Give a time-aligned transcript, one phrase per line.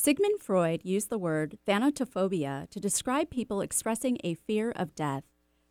[0.00, 5.24] Sigmund Freud used the word thanatophobia to describe people expressing a fear of death.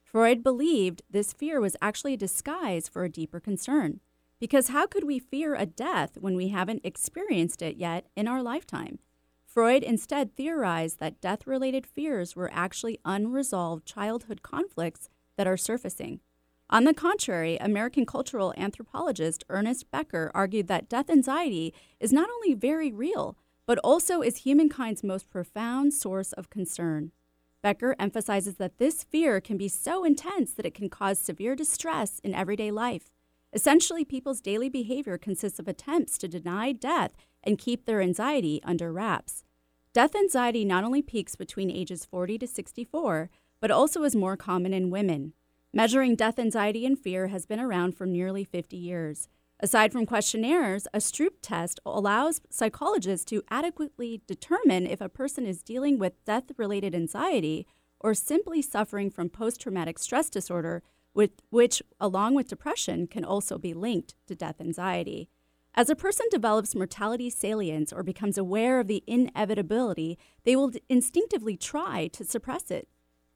[0.04, 4.02] Freud believed this fear was actually a disguise for a deeper concern.
[4.38, 8.44] Because how could we fear a death when we haven't experienced it yet in our
[8.44, 8.99] lifetime?
[9.45, 15.07] Freud instead theorized that death related fears were actually unresolved childhood conflicts
[15.38, 16.20] that are surfacing.
[16.70, 22.54] On the contrary, American cultural anthropologist Ernest Becker argued that death anxiety is not only
[22.54, 27.12] very real, but also is humankind's most profound source of concern.
[27.62, 32.20] Becker emphasizes that this fear can be so intense that it can cause severe distress
[32.24, 33.12] in everyday life.
[33.54, 38.91] Essentially, people's daily behavior consists of attempts to deny death and keep their anxiety under
[38.91, 39.43] wraps.
[39.93, 44.74] Death anxiety not only peaks between ages 40 to 64, but also is more common
[44.74, 45.34] in women.
[45.74, 49.27] Measuring death anxiety and fear has been around for nearly 50 years.
[49.60, 55.64] Aside from questionnaires, a Stroop test allows psychologists to adequately determine if a person is
[55.64, 57.66] dealing with death related anxiety
[57.99, 60.84] or simply suffering from post traumatic stress disorder,
[61.49, 65.28] which, along with depression, can also be linked to death anxiety.
[65.74, 71.58] As a person develops mortality salience or becomes aware of the inevitability, they will instinctively
[71.58, 72.88] try to suppress it.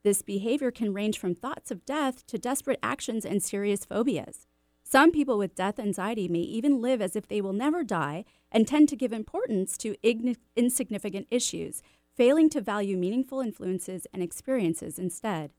[0.04, 4.46] This behavior can range from thoughts of death to desperate actions and serious phobias.
[4.92, 8.68] Some people with death anxiety may even live as if they will never die and
[8.68, 11.82] tend to give importance to ign- insignificant issues,
[12.14, 15.52] failing to value meaningful influences and experiences instead.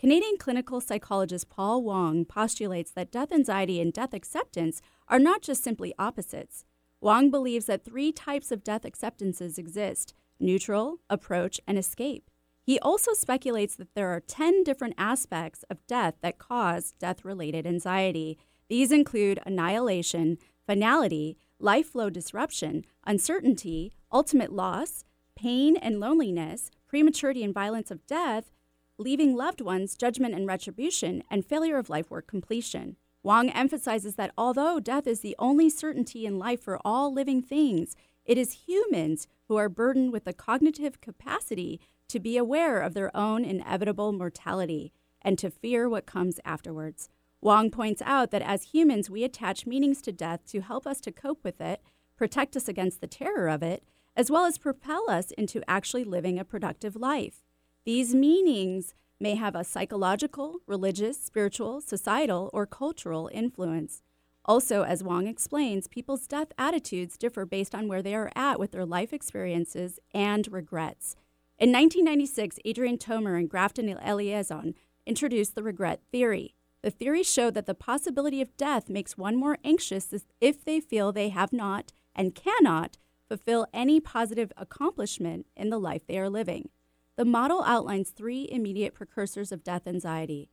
[0.00, 5.62] Canadian clinical psychologist Paul Wong postulates that death anxiety and death acceptance are not just
[5.62, 6.64] simply opposites.
[7.00, 12.28] Wong believes that three types of death acceptances exist neutral, approach, and escape.
[12.64, 17.66] He also speculates that there are 10 different aspects of death that cause death related
[17.66, 18.36] anxiety,
[18.70, 25.04] these include annihilation, finality, life flow disruption, uncertainty, ultimate loss,
[25.34, 28.52] pain and loneliness, prematurity and violence of death,
[28.96, 32.96] leaving loved ones, judgment and retribution, and failure of life work completion.
[33.24, 37.96] Wong emphasizes that although death is the only certainty in life for all living things,
[38.24, 43.14] it is humans who are burdened with the cognitive capacity to be aware of their
[43.16, 47.08] own inevitable mortality and to fear what comes afterwards.
[47.42, 51.12] Wong points out that as humans, we attach meanings to death to help us to
[51.12, 51.80] cope with it,
[52.16, 53.82] protect us against the terror of it,
[54.14, 57.42] as well as propel us into actually living a productive life.
[57.84, 64.02] These meanings may have a psychological, religious, spiritual, societal, or cultural influence.
[64.44, 68.72] Also, as Wong explains, people's death attitudes differ based on where they are at with
[68.72, 71.16] their life experiences and regrets.
[71.58, 74.74] In 1996, Adrian Tomer and Grafton Eliason
[75.06, 76.54] introduced the regret theory.
[76.82, 81.12] The theory showed that the possibility of death makes one more anxious if they feel
[81.12, 82.96] they have not and cannot
[83.28, 86.70] fulfill any positive accomplishment in the life they are living.
[87.16, 90.48] The model outlines three immediate precursors of death anxiety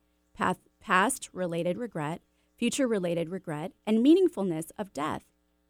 [0.80, 2.20] past related regret,
[2.56, 5.24] future related regret, and meaningfulness of death.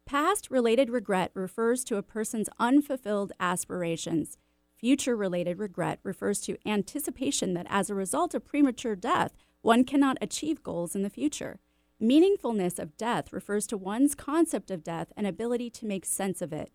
[0.05, 4.37] Past related regret refers to a person's unfulfilled aspirations.
[4.77, 10.17] Future related regret refers to anticipation that as a result of premature death, one cannot
[10.21, 11.59] achieve goals in the future.
[12.01, 16.53] Meaningfulness of death refers to one's concept of death and ability to make sense of
[16.53, 16.71] it.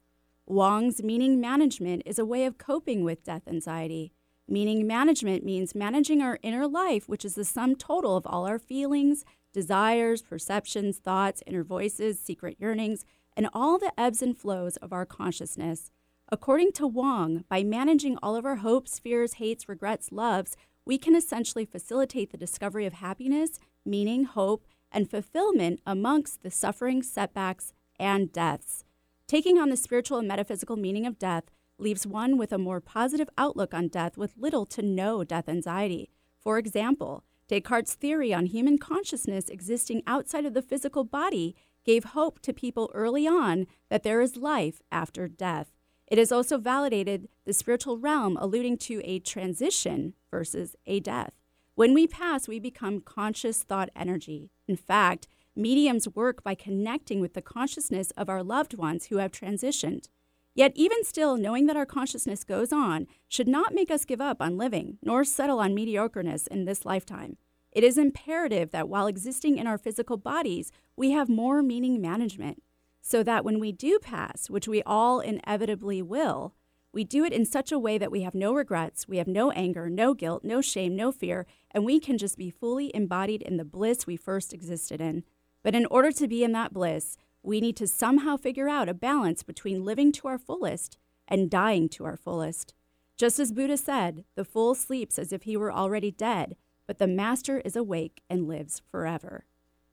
[0.46, 4.12] Wong's meaning management is a way of coping with death anxiety.
[4.46, 8.58] Meaning management means managing our inner life, which is the sum total of all our
[8.58, 9.24] feelings,
[9.54, 15.06] desires, perceptions, thoughts, inner voices, secret yearnings, and all the ebbs and flows of our
[15.06, 15.90] consciousness.
[16.30, 21.14] According to Wong, by managing all of our hopes, fears, hates, regrets, loves, we can
[21.14, 28.32] essentially facilitate the discovery of happiness, meaning, hope, and fulfillment amongst the suffering, setbacks, and
[28.32, 28.84] deaths.
[29.26, 31.44] Taking on the spiritual and metaphysical meaning of death
[31.78, 36.10] leaves one with a more positive outlook on death with little to no death anxiety.
[36.40, 41.54] For example, Descartes' theory on human consciousness existing outside of the physical body
[41.84, 45.72] gave hope to people early on that there is life after death.
[46.06, 51.32] It has also validated the spiritual realm, alluding to a transition versus a death.
[51.76, 54.50] When we pass, we become conscious thought energy.
[54.66, 59.30] In fact, mediums work by connecting with the consciousness of our loved ones who have
[59.30, 60.08] transitioned.
[60.52, 64.42] Yet, even still, knowing that our consciousness goes on should not make us give up
[64.42, 67.36] on living, nor settle on mediocreness in this lifetime.
[67.70, 72.60] It is imperative that while existing in our physical bodies, we have more meaning management,
[73.00, 76.54] so that when we do pass, which we all inevitably will,
[76.94, 79.50] we do it in such a way that we have no regrets, we have no
[79.50, 83.56] anger, no guilt, no shame, no fear, and we can just be fully embodied in
[83.56, 85.24] the bliss we first existed in.
[85.62, 88.94] But in order to be in that bliss, we need to somehow figure out a
[88.94, 90.96] balance between living to our fullest
[91.26, 92.74] and dying to our fullest.
[93.16, 96.56] Just as Buddha said, the fool sleeps as if he were already dead,
[96.86, 99.46] but the master is awake and lives forever.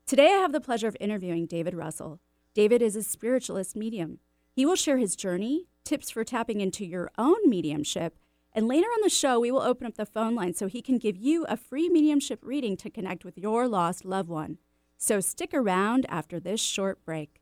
[0.06, 2.20] Today, I have the pleasure of interviewing David Russell.
[2.54, 4.18] David is a spiritualist medium.
[4.54, 8.18] He will share his journey, tips for tapping into your own mediumship,
[8.52, 10.98] and later on the show, we will open up the phone line so he can
[10.98, 14.58] give you a free mediumship reading to connect with your lost loved one.
[14.98, 17.41] So stick around after this short break.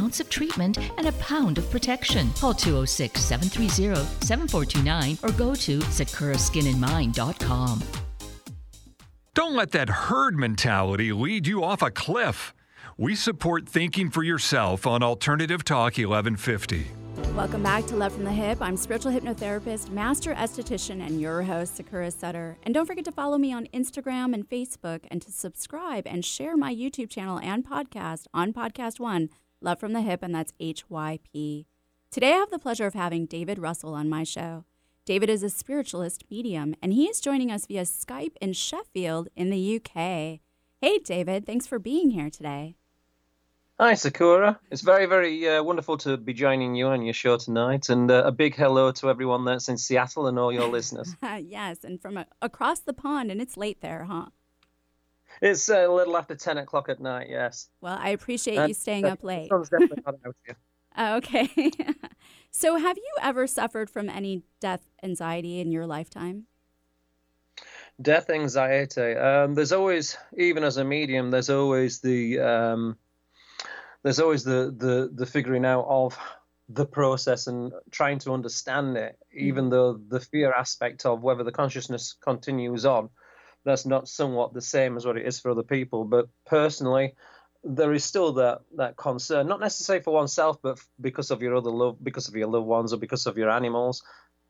[0.01, 2.31] ounce of treatment and a pound of protection.
[2.33, 3.95] Call 206 730
[4.25, 7.83] 7429 or go to sakuraskinandmind.com.
[9.33, 12.53] Don't let that herd mentality lead you off a cliff.
[12.97, 16.87] We support thinking for yourself on Alternative Talk 1150.
[17.35, 18.57] Welcome back to Love from the Hyp.
[18.59, 22.57] I'm spiritual hypnotherapist, master esthetician, and your host, Sakura Sutter.
[22.63, 26.57] And don't forget to follow me on Instagram and Facebook and to subscribe and share
[26.57, 29.29] my YouTube channel and podcast on Podcast One
[29.63, 31.65] Love from the Hyp, and that's HYP.
[32.09, 34.65] Today, I have the pleasure of having David Russell on my show.
[35.05, 39.51] David is a spiritualist medium, and he is joining us via Skype in Sheffield in
[39.51, 40.39] the UK.
[40.81, 42.75] Hey, David, thanks for being here today.
[43.79, 44.59] Hi, Sakura.
[44.71, 47.89] It's very, very uh, wonderful to be joining you on your show tonight.
[47.89, 51.15] And uh, a big hello to everyone that's in Seattle and all your listeners.
[51.39, 54.27] yes, and from a- across the pond, and it's late there, huh?
[55.41, 57.69] It's a little after 10 o'clock at night, yes.
[57.81, 59.49] Well, I appreciate and, you staying up late.
[59.49, 60.55] The sun's definitely not out here.
[60.97, 61.49] Oh, okay.
[62.51, 66.47] so, have you ever suffered from any death anxiety in your lifetime?
[68.01, 69.15] Death anxiety.
[69.15, 72.97] Um, there's always, even as a medium, there's always the um,
[74.03, 76.19] there's always the, the the figuring out of
[76.67, 79.69] the process and trying to understand it, even mm-hmm.
[79.69, 83.09] though the fear aspect of whether the consciousness continues on
[83.63, 86.03] that's not somewhat the same as what it is for other people.
[86.05, 87.15] But personally,
[87.63, 91.69] there is still that that concern, not necessarily for oneself, but because of your other
[91.69, 94.03] love, because of your loved ones, or because of your animals.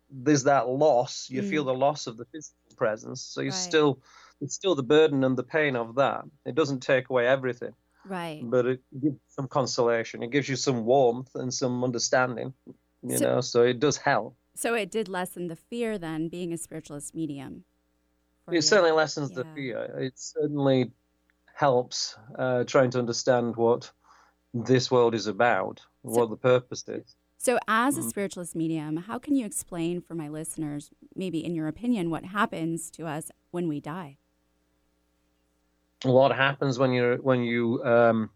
[0.10, 1.30] There's that loss.
[1.30, 1.50] You mm.
[1.50, 3.56] feel the loss of the physical presence, so you right.
[3.56, 4.00] still
[4.42, 6.24] it's still the burden and the pain of that.
[6.46, 7.74] It doesn't take away everything,
[8.06, 8.42] right?
[8.44, 10.24] But it gives some consolation.
[10.24, 12.54] It gives you some warmth and some understanding.
[13.04, 14.36] You so, know, so it does help.
[14.56, 17.64] So it did lessen the fear then, being a spiritualist medium
[18.52, 19.38] it certainly lessens yeah.
[19.38, 19.80] the fear.
[19.98, 20.92] It certainly
[21.54, 23.92] helps uh, trying to understand what
[24.54, 27.16] this world is about, so, what the purpose is.
[27.38, 28.10] So, as a mm-hmm.
[28.10, 32.90] spiritualist medium, how can you explain for my listeners, maybe in your opinion, what happens
[32.92, 34.18] to us when we die?
[36.04, 38.30] What happens when you when you um,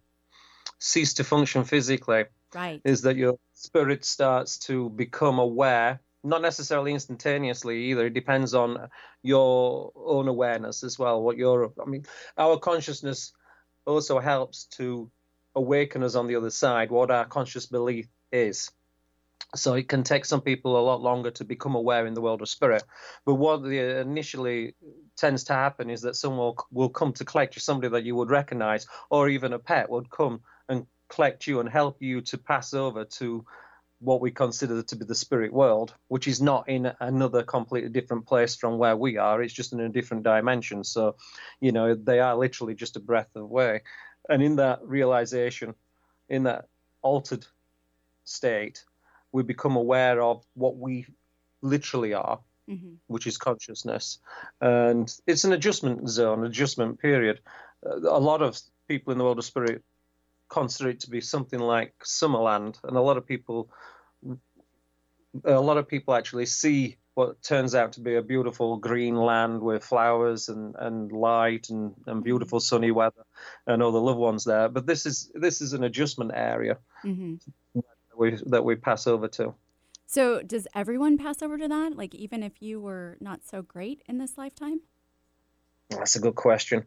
[0.79, 2.25] cease to function physically?
[2.53, 2.81] Right.
[2.83, 8.07] Is that your spirit starts to become aware not necessarily instantaneously either.
[8.07, 8.89] It depends on
[9.21, 11.21] your own awareness as well.
[11.21, 12.05] What your, I mean,
[12.37, 13.31] our consciousness
[13.85, 15.09] also helps to
[15.55, 16.91] awaken us on the other side.
[16.91, 18.71] What our conscious belief is.
[19.55, 22.41] So it can take some people a lot longer to become aware in the world
[22.41, 22.83] of spirit.
[23.25, 24.75] But what the, initially
[25.15, 28.31] tends to happen is that someone will come to collect you, somebody that you would
[28.31, 32.73] recognize, or even a pet would come and collect you and help you to pass
[32.73, 33.45] over to
[33.99, 38.25] what we consider to be the spirit world, which is not in another completely different
[38.25, 39.41] place from where we are.
[39.41, 40.83] It's just in a different dimension.
[40.83, 41.15] So,
[41.61, 43.81] you know, they are literally just a breath away.
[44.29, 45.75] And in that realization,
[46.29, 46.67] in that
[47.01, 47.45] altered
[48.25, 48.83] state,
[49.31, 51.05] we become aware of what we
[51.61, 52.95] literally are, mm-hmm.
[53.07, 54.19] which is consciousness.
[54.61, 57.39] And it's an adjustment zone, adjustment period.
[57.83, 59.83] A lot of people in the world of spirit
[60.49, 63.69] consider it to be something like Summerland, and a lot of people,
[65.43, 69.61] a lot of people actually see what turns out to be a beautiful green land
[69.61, 73.23] with flowers and, and light and, and beautiful sunny weather
[73.65, 74.67] and all the loved ones there.
[74.67, 76.77] But this is this is an adjustment area.
[77.05, 77.35] Mm-hmm.
[77.73, 79.55] that we that we pass over to.
[80.07, 81.97] So, does everyone pass over to that?
[81.97, 84.81] Like, even if you were not so great in this lifetime?
[85.89, 86.85] That's a good question.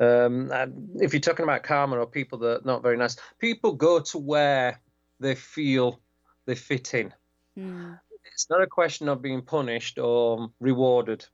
[0.00, 0.50] Um,
[0.96, 4.18] if you're talking about karma or people that are not very nice, people go to
[4.18, 4.80] where
[5.20, 6.00] they feel
[6.46, 7.12] they fit in.
[7.58, 7.98] Mm.
[8.32, 11.26] It's not a question of being punished or rewarded.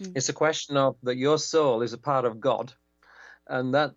[0.00, 0.12] Mm.
[0.16, 2.72] It's a question of that your soul is a part of God,
[3.46, 3.92] and that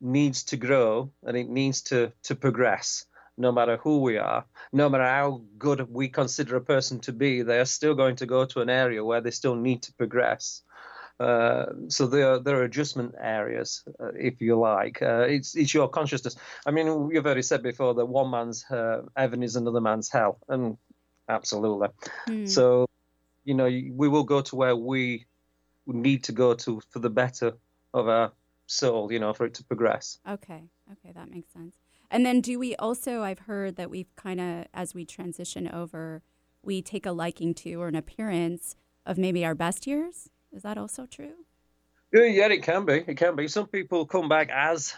[0.00, 3.04] needs to grow and it needs to to progress.
[3.36, 7.40] No matter who we are, no matter how good we consider a person to be,
[7.40, 10.62] they are still going to go to an area where they still need to progress.
[11.20, 15.02] Uh, so there, there are adjustment areas, uh, if you like.
[15.02, 16.34] Uh, it's, it's your consciousness.
[16.64, 20.38] I mean, you've already said before that one man's uh, heaven is another man's hell,
[20.48, 20.78] and
[21.28, 21.88] absolutely.
[22.26, 22.48] Mm.
[22.48, 22.86] So,
[23.44, 25.26] you know, we will go to where we
[25.86, 27.52] need to go to for the better
[27.92, 28.32] of our
[28.66, 30.18] soul, you know, for it to progress.
[30.26, 30.62] Okay,
[30.92, 31.74] okay, that makes sense.
[32.10, 33.22] And then, do we also?
[33.22, 36.22] I've heard that we've kind of, as we transition over,
[36.62, 38.74] we take a liking to or an appearance
[39.04, 40.30] of maybe our best years.
[40.52, 41.34] Is that also true?
[42.12, 43.04] Yeah, it can be.
[43.06, 43.46] It can be.
[43.48, 44.94] Some people come back as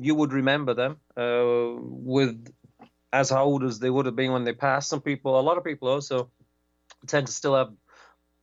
[0.00, 2.52] you would remember them, uh, with
[3.12, 4.88] as old as they would have been when they passed.
[4.88, 6.30] Some people, a lot of people also
[7.06, 7.72] tend to still have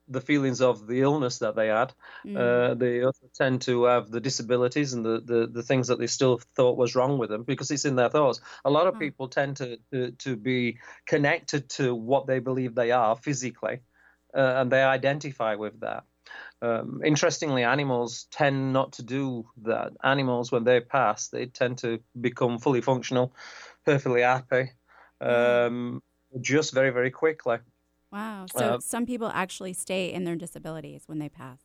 [0.07, 1.93] the feelings of the illness that they had.
[2.25, 2.37] Mm.
[2.37, 6.07] Uh, they also tend to have the disabilities and the, the, the, things that they
[6.07, 8.41] still thought was wrong with them because it's in their thoughts.
[8.65, 8.99] A lot of oh.
[8.99, 13.79] people tend to, to, to, be connected to what they believe they are physically,
[14.33, 16.05] uh, and they identify with that.
[16.61, 19.93] Um, interestingly, animals tend not to do that.
[20.03, 23.33] Animals, when they pass, they tend to become fully functional,
[23.85, 24.71] perfectly happy,
[25.21, 25.67] mm.
[25.67, 26.03] um,
[26.41, 27.59] just very, very quickly.
[28.11, 28.45] Wow.
[28.51, 31.59] So uh, some people actually stay in their disabilities when they pass.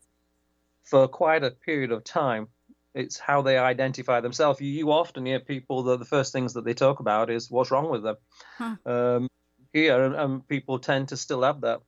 [0.85, 2.49] For quite a period of time.
[2.95, 4.61] It's how they identify themselves.
[4.61, 7.73] You, you often hear people that the first things that they talk about is what's
[7.73, 8.17] wrong with them.
[8.57, 8.77] Huh.
[8.87, 9.29] Um,
[9.73, 11.81] here, and, and, people tend to still have that.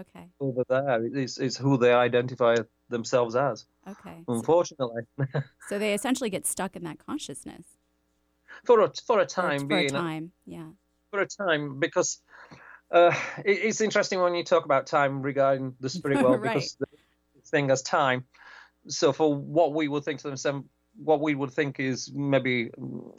[0.00, 0.28] Okay.
[0.40, 2.56] Over there, it's, it's who they identify
[2.88, 3.66] themselves as.
[3.88, 4.24] Okay.
[4.26, 5.02] Unfortunately.
[5.68, 7.64] so they essentially get stuck in that consciousness.
[8.64, 9.90] For a, for a time for, being.
[9.90, 10.68] For a time, yeah.
[11.10, 12.20] For a time, because
[12.90, 13.14] uh,
[13.44, 16.54] it, it's interesting when you talk about time regarding the spirit world right.
[16.54, 16.86] because the
[17.46, 18.24] thing as time.
[18.88, 20.64] So for what we would think to them,
[20.96, 22.70] what we would think is maybe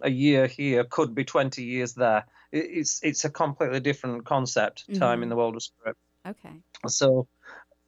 [0.02, 2.26] a year here could be 20 years there.
[2.52, 4.86] It, it's it's a completely different concept.
[4.94, 5.24] Time mm-hmm.
[5.24, 5.98] in the world of spirit.
[6.28, 6.54] Okay.
[6.88, 7.28] So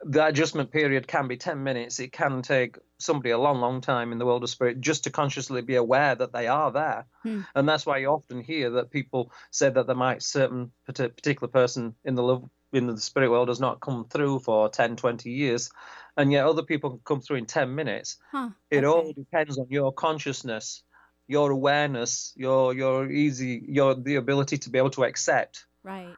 [0.06, 2.00] the adjustment period can be 10 minutes.
[2.00, 5.10] It can take somebody a long, long time in the world of spirit just to
[5.10, 7.06] consciously be aware that they are there.
[7.24, 7.42] Hmm.
[7.56, 11.96] And that's why you often hear that people say that there might certain particular person
[12.04, 15.70] in the love in the spirit world does not come through for 10, 20 years.
[16.18, 18.18] And yet other people can come through in 10 minutes.
[18.32, 18.50] Huh.
[18.72, 18.88] It okay.
[18.88, 20.84] all depends on your consciousness,
[21.28, 25.66] your awareness, your your easy your the ability to be able to accept.
[25.84, 26.16] Right.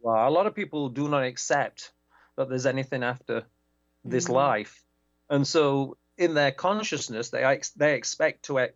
[0.00, 1.92] Well, a lot of people do not accept
[2.36, 3.44] that there's anything after
[4.04, 4.34] this mm-hmm.
[4.34, 4.84] life.
[5.28, 8.68] And so in their consciousness, they they expect to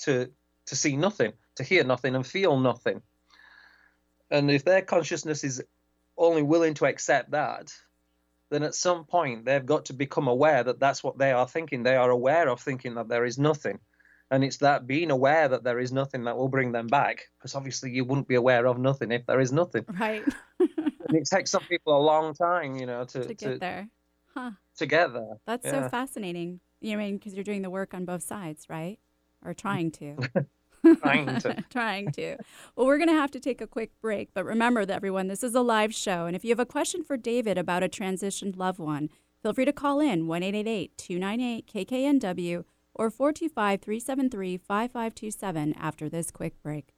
[0.00, 0.30] to
[0.66, 3.02] to see nothing, to hear nothing, and feel nothing.
[4.30, 5.62] And if their consciousness is
[6.16, 7.72] only willing to accept that,
[8.50, 11.82] then at some point they've got to become aware that that's what they are thinking.
[11.82, 13.78] They are aware of thinking that there is nothing.
[14.30, 17.28] And it's that being aware that there is nothing that will bring them back.
[17.38, 19.84] Because obviously you wouldn't be aware of nothing if there is nothing.
[20.00, 20.24] Right.
[20.58, 23.88] and it takes some people a long time, you know, to, to get to, there.
[24.34, 24.50] Huh.
[24.78, 25.38] To get there.
[25.46, 25.84] That's yeah.
[25.84, 26.60] so fascinating.
[26.80, 28.98] You know, I mean, because you're doing the work on both sides, right?
[29.44, 30.16] Or trying to.
[31.00, 31.64] trying to.
[31.70, 32.36] trying to.
[32.74, 34.30] Well, we're going to have to take a quick break.
[34.34, 36.26] But remember, that everyone, this is a live show.
[36.26, 39.08] And if you have a question for David about a transitioned loved one,
[39.42, 42.64] feel free to call in 1 298 KKNW
[42.96, 46.92] or 425 373 5527 after this quick break.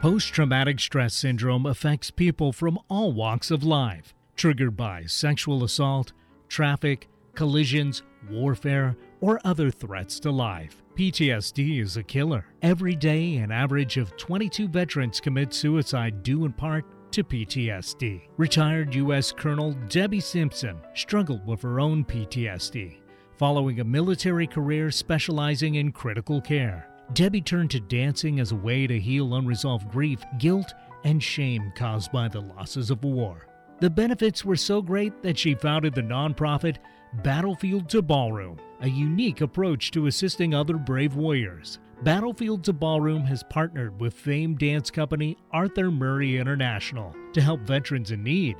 [0.00, 6.12] Post traumatic stress syndrome affects people from all walks of life, triggered by sexual assault,
[6.48, 10.82] traffic, collisions, warfare, or other threats to life.
[10.94, 12.46] PTSD is a killer.
[12.62, 18.22] Every day, an average of 22 veterans commit suicide due in part to PTSD.
[18.36, 19.32] Retired U.S.
[19.32, 22.99] Colonel Debbie Simpson struggled with her own PTSD
[23.40, 26.86] following a military career specializing in critical care.
[27.14, 32.12] Debbie turned to dancing as a way to heal unresolved grief, guilt, and shame caused
[32.12, 33.46] by the losses of war.
[33.80, 36.76] The benefits were so great that she founded the nonprofit
[37.24, 41.78] Battlefield to Ballroom, a unique approach to assisting other brave warriors.
[42.02, 48.10] Battlefield to Ballroom has partnered with famed dance company Arthur Murray International to help veterans
[48.10, 48.58] in need.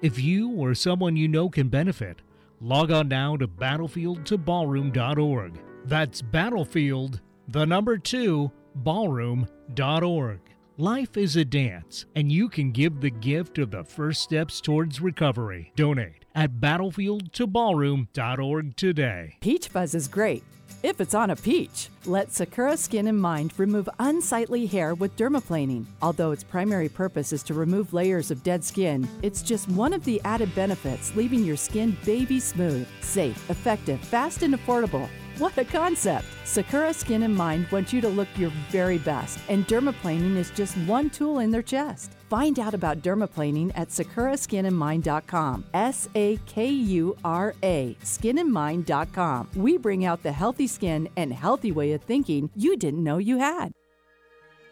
[0.00, 2.22] If you or someone you know can benefit,
[2.60, 5.60] log on now to battlefieldtoballroom.org.
[5.86, 10.40] That's Battlefield the number two, ballroom.org.
[10.76, 15.00] Life is a dance, and you can give the gift of the first steps towards
[15.00, 15.70] recovery.
[15.76, 19.36] Donate at battlefieldtoballroom.org today.
[19.40, 20.42] Peach fuzz is great
[20.84, 21.88] if it's on a peach.
[22.04, 25.86] Let Sakura Skin and Mind remove unsightly hair with dermaplaning.
[26.02, 30.04] Although its primary purpose is to remove layers of dead skin, it's just one of
[30.04, 35.08] the added benefits, leaving your skin baby smooth, safe, effective, fast, and affordable.
[35.38, 36.26] What a concept!
[36.44, 40.76] Sakura Skin and Mind wants you to look your very best, and dermaplaning is just
[40.86, 42.12] one tool in their chest.
[42.34, 45.66] Find out about dermaplaning at sakuraskinandmind.com.
[45.72, 49.50] S A K U R A, skinandmind.com.
[49.54, 53.38] We bring out the healthy skin and healthy way of thinking you didn't know you
[53.38, 53.70] had.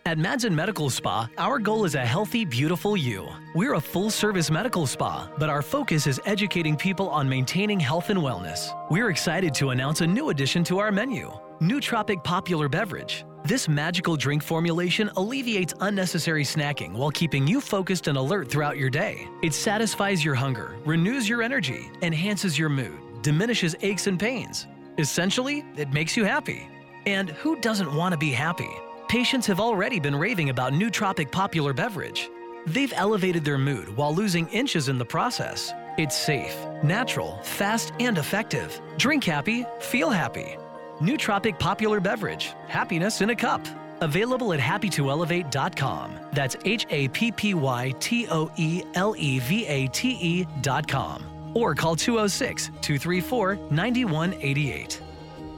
[0.04, 3.28] At Madsen Medical Spa, our goal is a healthy, beautiful you.
[3.54, 8.10] We're a full service medical spa, but our focus is educating people on maintaining health
[8.10, 8.74] and wellness.
[8.90, 13.24] We're excited to announce a new addition to our menu Nootropic Popular Beverage.
[13.44, 18.88] This magical drink formulation alleviates unnecessary snacking while keeping you focused and alert throughout your
[18.88, 19.26] day.
[19.42, 24.68] It satisfies your hunger, renews your energy, enhances your mood, diminishes aches and pains.
[24.96, 26.68] Essentially, it makes you happy.
[27.06, 28.70] And who doesn't want to be happy?
[29.08, 32.30] Patients have already been raving about Nootropic Popular Beverage.
[32.68, 35.72] They've elevated their mood while losing inches in the process.
[35.98, 38.80] It's safe, natural, fast, and effective.
[38.98, 40.56] Drink happy, feel happy.
[41.02, 43.60] Nootropic Popular Beverage, happiness in a cup.
[44.00, 46.12] Available at happytoelevate.com.
[46.32, 51.24] That's H A P P Y T O E L E V A T E.com.
[51.54, 55.02] Or call 206 234 9188.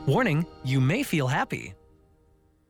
[0.06, 1.74] Warning, you may feel happy.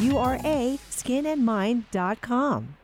[0.00, 2.76] U-R-A, skinandmind.com.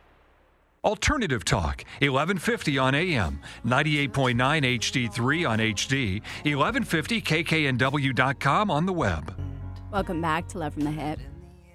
[0.85, 9.33] Alternative Talk, 1150 on AM, 98.9 HD3 on HD, 1150kknw.com on the web.
[9.93, 11.21] Welcome back to Love from the Hyp.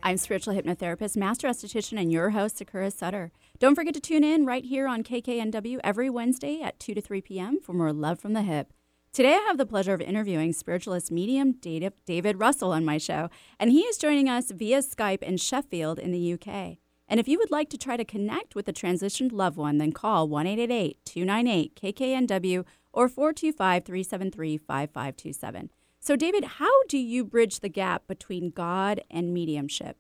[0.04, 3.32] I'm spiritual hypnotherapist, master esthetician, and your host, Sakura Sutter.
[3.60, 7.22] Don't forget to tune in right here on KKNW every Wednesday at 2 to 3
[7.22, 7.60] p.m.
[7.62, 8.66] for more Love from the Hyp.
[9.14, 13.72] Today, I have the pleasure of interviewing spiritualist medium David Russell on my show, and
[13.72, 16.78] he is joining us via Skype in Sheffield in the UK.
[17.08, 19.92] And if you would like to try to connect with a transitioned loved one, then
[19.92, 25.72] call 1 298 KKNW or 425 373 5527.
[26.00, 29.98] So, David, how do you bridge the gap between God and mediumship?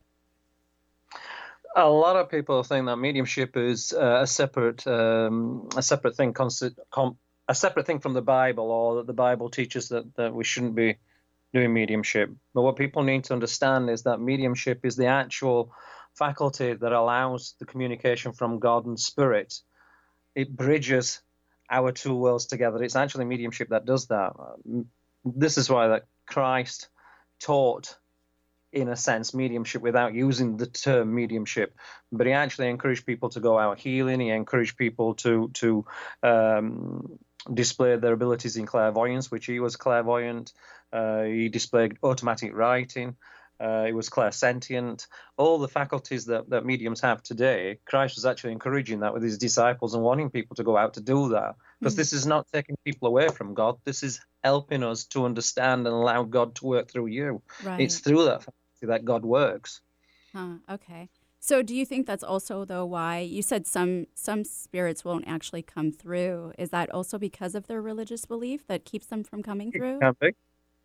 [1.76, 6.34] A lot of people think that mediumship is uh, a separate um, a separate thing,
[7.48, 10.76] a separate thing from the Bible, or that the Bible teaches that, that we shouldn't
[10.76, 10.98] be
[11.54, 12.32] doing mediumship.
[12.54, 15.72] But what people need to understand is that mediumship is the actual
[16.14, 19.62] faculty that allows the communication from God and Spirit.
[20.36, 21.22] It bridges
[21.70, 22.84] our two worlds together.
[22.84, 24.34] It's actually mediumship that does that.
[25.24, 26.90] This is why that Christ
[27.40, 27.96] taught,
[28.72, 31.76] in a sense, mediumship without using the term mediumship.
[32.12, 34.20] But he actually encouraged people to go out healing.
[34.20, 35.86] He encouraged people to to
[36.24, 37.20] um,
[37.54, 40.54] displayed their abilities in clairvoyance, which he was clairvoyant.
[40.92, 43.16] Uh, he displayed automatic writing.
[43.60, 45.08] Uh, he was clairsentient.
[45.36, 49.38] All the faculties that, that mediums have today, Christ was actually encouraging that with his
[49.40, 51.56] disciples and wanting people to go out to do that.
[51.80, 53.78] Because mm this is not taking people away from God.
[53.84, 57.42] This is helping us to understand and allow God to work through you.
[57.64, 57.82] Right.
[57.82, 59.82] It's through that faculty that God works.
[60.34, 61.10] Huh, okay.
[61.40, 65.62] So do you think that's also though why you said some some spirits won't actually
[65.62, 66.54] come through?
[66.58, 69.98] Is that also because of their religious belief that keeps them from coming through?
[69.98, 70.32] It can be.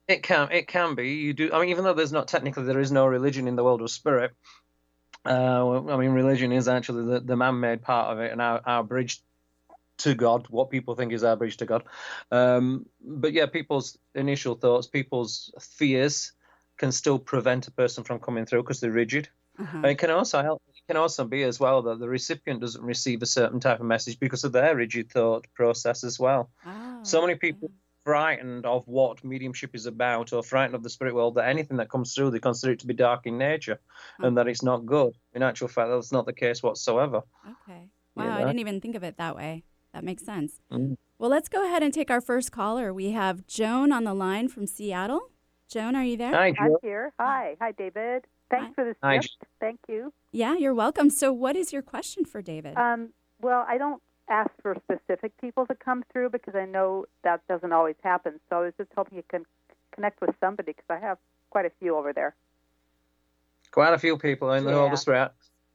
[0.09, 1.11] It can it can be.
[1.15, 3.65] You do I mean even though there's not technically there is no religion in the
[3.65, 4.33] world of spirit.
[5.25, 8.83] Uh, I mean religion is actually the, the man-made part of it and our, our
[8.83, 9.23] bridge
[9.99, 11.85] to God, what people think is our bridge to God.
[12.31, 16.33] Um, but yeah, people's initial thoughts, people's fears
[16.77, 19.29] can still prevent a person from coming through because they're rigid.
[19.59, 19.87] Uh-huh.
[19.87, 20.63] It can also help.
[20.69, 23.87] It can also be as well that the recipient doesn't receive a certain type of
[23.87, 26.51] message because of their rigid thought process as well.
[26.67, 27.71] Oh, so many people
[28.05, 31.89] frightened of what mediumship is about or frightened of the spirit world that anything that
[31.89, 33.79] comes through they consider it to be dark in nature
[34.21, 34.27] oh.
[34.27, 35.13] and that it's not good.
[35.35, 37.23] In actual fact, that's not the case whatsoever.
[37.47, 37.89] Okay.
[38.15, 38.37] Wow, you know?
[38.37, 39.65] I didn't even think of it that way.
[39.93, 40.61] That makes sense.
[40.73, 40.97] Mm.
[41.19, 42.93] Well, let's go ahead and take our first caller.
[42.93, 45.31] We have Joan on the line from Seattle.
[45.69, 46.33] Joan, are you there?
[46.33, 46.67] Hi, Joan.
[46.67, 47.13] I'm here.
[47.21, 47.57] Hi.
[47.61, 48.27] Hi, David.
[48.53, 49.37] Thanks for this Hi, gift.
[49.61, 50.13] Thank you.
[50.31, 51.09] Yeah, you're welcome.
[51.09, 52.77] So, what is your question for David?
[52.77, 53.11] Um,
[53.41, 57.73] well, I don't ask for specific people to come through because I know that doesn't
[57.73, 58.39] always happen.
[58.49, 59.45] So I was just hoping you can
[59.93, 61.19] connect with somebody because I have
[61.51, 62.35] quite a few over there.
[63.71, 64.77] Quite a few people in the Yeah.
[64.79, 65.33] Holy Spirit.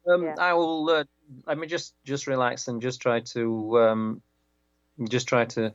[0.07, 0.35] Um, Yeah.
[0.39, 0.89] I will.
[0.89, 1.03] Uh,
[1.45, 4.21] let me just just relax and just try to um,
[5.09, 5.73] just try to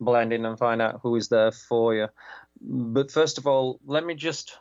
[0.00, 2.08] blend in and find out who is there for you.
[2.60, 4.58] But first of all, let me just.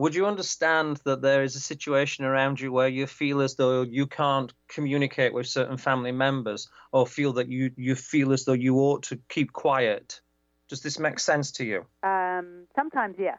[0.00, 3.82] Would you understand that there is a situation around you where you feel as though
[3.82, 8.54] you can't communicate with certain family members, or feel that you you feel as though
[8.54, 10.22] you ought to keep quiet?
[10.68, 11.84] Does this make sense to you?
[12.02, 13.38] Um, sometimes, yes.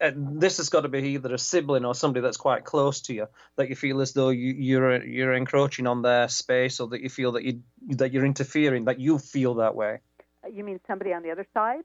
[0.00, 3.12] uh, this has got to be either a sibling or somebody that's quite close to
[3.12, 7.00] you that you feel as though you, you're you're encroaching on their space or that
[7.00, 9.98] you feel that you that you're interfering that you feel that way.
[10.52, 11.82] You mean somebody on the other side?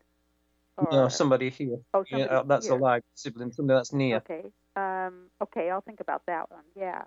[0.91, 1.77] No, somebody here.
[1.93, 2.75] Oh, Yeah, somebody uh, that's here.
[2.75, 4.17] a live sibling, somebody that's near.
[4.17, 4.51] Okay.
[4.75, 6.63] Um, okay, I'll think about that one.
[6.75, 7.03] Yeah.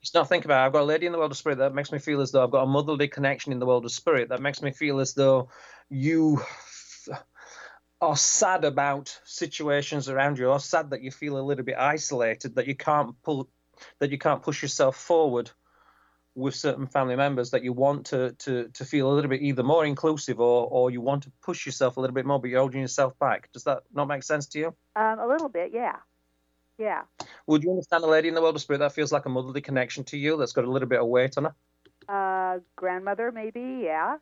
[0.00, 0.62] Just not think about.
[0.62, 0.66] It.
[0.66, 2.44] I've got a lady in the world of spirit that makes me feel as though
[2.44, 4.28] I've got a motherly connection in the world of spirit.
[4.28, 5.48] That makes me feel as though
[5.88, 6.42] you
[8.00, 12.56] are sad about situations around you, or sad that you feel a little bit isolated,
[12.56, 13.48] that you can't pull,
[13.98, 15.50] that you can't push yourself forward
[16.36, 17.50] with certain family members.
[17.50, 20.90] That you want to to to feel a little bit either more inclusive, or or
[20.92, 23.50] you want to push yourself a little bit more, but you're holding yourself back.
[23.52, 24.74] Does that not make sense to you?
[24.94, 25.96] Um, a little bit, yeah.
[26.78, 27.02] Yeah.
[27.46, 29.62] Would you understand a lady in the world of spirit that feels like a motherly
[29.62, 31.54] connection to you, that's got a little bit of weight on her?
[32.06, 34.18] Uh, grandmother, maybe, yeah.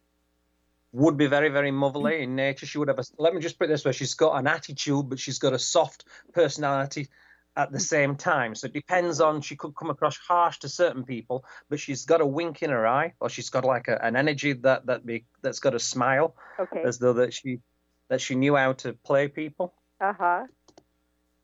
[0.94, 2.66] would be very, very motherly in nature.
[2.66, 5.08] She would have a, let me just put it this way, she's got an attitude,
[5.08, 7.08] but she's got a soft personality
[7.56, 8.54] at the same time.
[8.54, 12.20] So it depends on, she could come across harsh to certain people, but she's got
[12.20, 15.24] a wink in her eye, or she's got like a, an energy that, that be,
[15.42, 16.82] that's got a smile, Okay.
[16.82, 17.60] as though that she,
[18.08, 19.72] that she knew how to play people.
[20.00, 20.44] Uh huh.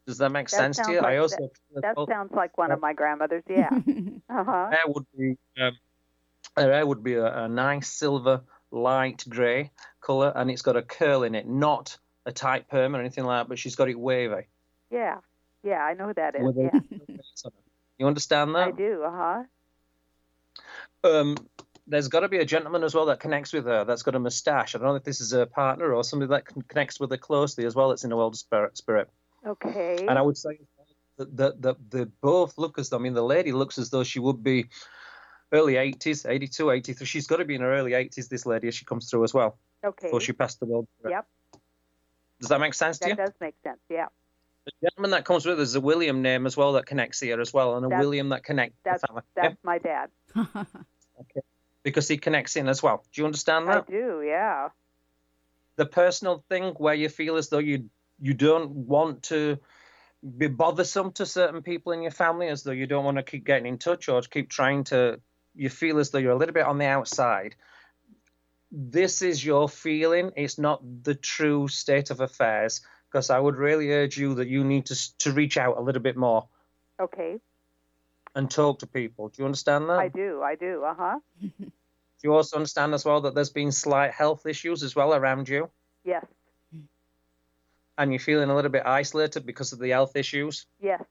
[0.06, 0.98] Does that make That sense to you?
[1.00, 3.68] like- I also, That feel as sounds like one of my grandmothers, yeah.
[4.28, 4.44] Uh huh.
[4.44, 5.76] her hair would be, um,
[6.56, 8.42] her hair would be a, a nice silver
[8.72, 9.70] light grey
[10.00, 11.96] colour, and it's got a curl in it, not
[12.26, 14.48] a tight perm or anything like that, but she's got it wavy.
[14.90, 15.18] Yeah.
[15.62, 16.42] Yeah, I know who that is.
[16.56, 17.50] Yeah.
[17.98, 18.68] You understand that?
[18.68, 19.02] I do.
[19.04, 19.42] Uh huh.
[21.04, 21.36] Um,
[21.86, 23.84] there's got to be a gentleman as well that connects with her.
[23.84, 24.74] That's got a moustache.
[24.74, 27.16] I don't know if this is a partner or somebody that con- connects with her
[27.16, 27.90] closely as well.
[27.90, 28.76] That's in the world of spirit.
[28.76, 29.10] spirit.
[29.46, 30.06] Okay.
[30.08, 30.60] And I would say
[31.18, 32.98] that that that they both look as though.
[32.98, 34.66] I mean, the lady looks as though she would be
[35.52, 37.06] early 80s, 82, 83.
[37.06, 38.28] She's got to be in her early 80s.
[38.28, 39.58] This lady, as she comes through as well.
[39.84, 40.06] Okay.
[40.06, 40.86] Before she passed the world.
[40.98, 41.12] spirit.
[41.12, 41.26] Yep.
[42.40, 43.16] Does that make sense to you?
[43.16, 43.80] That does make sense.
[43.90, 44.06] Yeah.
[44.66, 47.40] The gentleman that comes with her, there's a William name as well that connects here
[47.40, 49.22] as well, and a That's- William that connects That's the family.
[49.34, 50.10] that's my dad.
[51.20, 51.40] Okay.
[51.82, 53.04] Because he connects in as well.
[53.12, 53.84] Do you understand that?
[53.88, 54.22] I do.
[54.24, 54.70] Yeah.
[55.76, 59.58] The personal thing where you feel as though you you don't want to
[60.38, 63.44] be bothersome to certain people in your family, as though you don't want to keep
[63.44, 65.20] getting in touch or keep trying to.
[65.54, 67.54] You feel as though you're a little bit on the outside.
[68.72, 70.30] This is your feeling.
[70.36, 72.80] It's not the true state of affairs.
[73.10, 76.02] Because I would really urge you that you need to to reach out a little
[76.02, 76.46] bit more
[77.00, 77.40] Okay.
[78.34, 79.28] and talk to people.
[79.28, 79.98] Do you understand that?
[79.98, 80.42] I do.
[80.42, 80.84] I do.
[80.84, 81.18] Uh huh.
[82.22, 85.48] Do you also understand as well that there's been slight health issues as well around
[85.48, 85.70] you,
[86.04, 86.26] Yes.
[87.96, 90.66] and you're feeling a little bit isolated because of the health issues?
[90.82, 91.02] Yes.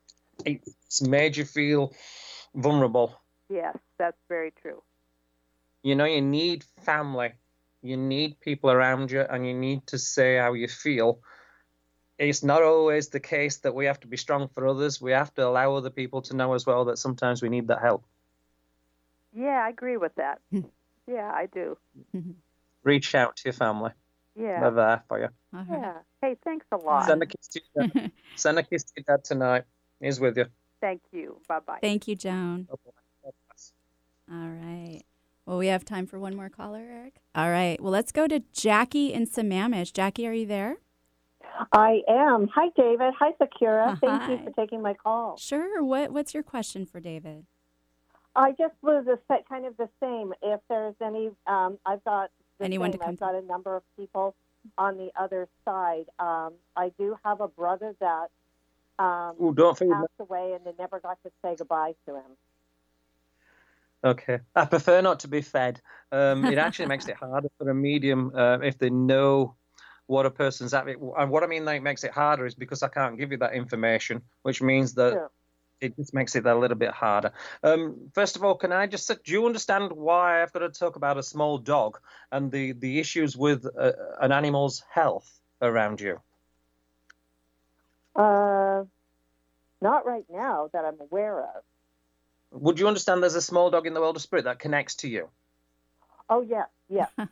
[0.46, 1.94] It's made you feel
[2.54, 3.20] vulnerable.
[3.50, 3.76] Yes.
[3.98, 4.84] That's very true.
[5.82, 7.32] You know, you need family,
[7.82, 11.22] you need people around you, and you need to say how you feel.
[12.20, 15.02] It's not always the case that we have to be strong for others.
[15.02, 17.82] We have to allow other people to know as well that sometimes we need that
[17.82, 18.04] help.
[19.34, 20.42] Yeah, I agree with that.
[20.52, 21.78] yeah, I do.
[22.84, 23.92] Reach out to your family.
[24.36, 24.60] Yeah.
[24.60, 25.28] They're there for you.
[25.72, 25.94] Yeah.
[26.22, 27.06] Hey, thanks a lot.
[27.06, 28.12] Send a kiss to your dad.
[28.36, 29.64] Send a kiss to your dad tonight.
[30.02, 30.46] He's with you.
[30.82, 31.38] Thank you.
[31.48, 31.80] Bye bye.
[31.82, 32.68] Thank you, Joan.
[34.32, 35.04] All right.
[35.46, 37.16] Well, we have time for one more caller, Eric.
[37.34, 37.82] All right.
[37.82, 39.94] Well, let's go to Jackie in Sammamish.
[39.94, 40.78] Jackie, are you there?
[41.72, 42.48] I am.
[42.54, 43.14] Hi, David.
[43.20, 43.98] Hi, Sakura.
[44.02, 44.32] Thank Hi.
[44.32, 45.38] you for taking my call.
[45.38, 45.84] Sure.
[45.84, 47.46] What What's your question for David?
[48.36, 50.34] I just was a set, kind of the same.
[50.42, 53.84] If there's any, um, I've got the Anyone to come I've got a number of
[53.98, 54.36] people
[54.78, 56.06] on the other side.
[56.20, 58.30] Um, I do have a brother that
[59.04, 62.38] um, Ooh, don't feel passed away, and they never got to say goodbye to him.
[64.04, 64.40] Okay.
[64.56, 65.82] I prefer not to be fed.
[66.12, 69.56] Um, it actually makes it harder for a medium uh, if they know
[70.10, 70.88] what a person's at.
[70.88, 73.54] And what I mean that makes it harder is because I can't give you that
[73.54, 75.32] information, which means that Sure.
[75.82, 77.32] it just makes it a little bit harder.
[77.62, 80.70] Um, first of all, can I just say, do you understand why I've got to
[80.70, 82.00] talk about a small dog
[82.32, 85.30] and the, the issues with uh, an animal's health
[85.62, 86.20] around you?
[88.16, 88.86] Uh,
[89.80, 91.64] not right now that I'm aware of.
[92.52, 95.08] Would you understand there's a small dog in the world of spirit that connects to
[95.08, 95.30] you?
[96.28, 97.10] Oh yeah, yeah.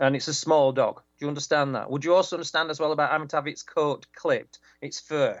[0.00, 0.96] and it's a small dog.
[1.18, 1.90] Do you understand that?
[1.90, 5.40] Would you also understand as well about having to have its coat clipped, its fur?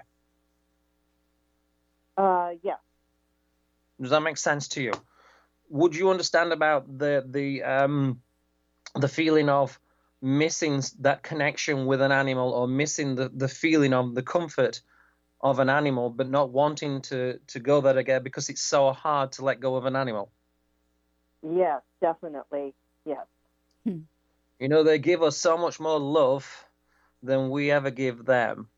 [2.16, 2.76] Uh, yeah.
[4.00, 4.92] Does that make sense to you?
[5.70, 8.20] Would you understand about the the um
[8.94, 9.78] the feeling of
[10.20, 14.82] missing that connection with an animal or missing the, the feeling of the comfort
[15.40, 19.32] of an animal but not wanting to to go there again because it's so hard
[19.32, 20.30] to let go of an animal
[21.42, 22.74] yes definitely
[23.06, 23.26] yes
[24.60, 26.64] you know they give us so much more love
[27.22, 28.68] than we ever give them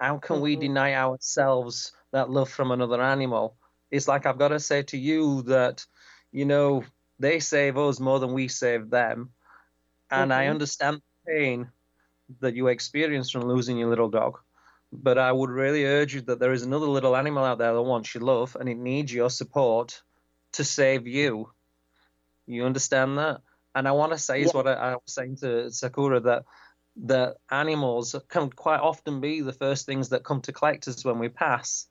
[0.00, 0.42] how can mm-hmm.
[0.42, 3.56] we deny ourselves that love from another animal
[3.90, 5.86] it's like i've got to say to you that
[6.32, 6.82] you know
[7.18, 9.30] they save us more than we save them
[10.10, 10.40] and mm-hmm.
[10.40, 11.68] I understand the pain
[12.40, 14.38] that you experience from losing your little dog.
[14.92, 17.82] But I would really urge you that there is another little animal out there that
[17.82, 20.02] wants your love and it needs your support
[20.52, 21.50] to save you.
[22.46, 23.40] You understand that?
[23.76, 24.46] And I want to say yeah.
[24.46, 26.44] is what I, I, was saying to Sakura that
[27.04, 31.28] that animals can quite often be the first things that come to collectors when we
[31.28, 31.86] pass.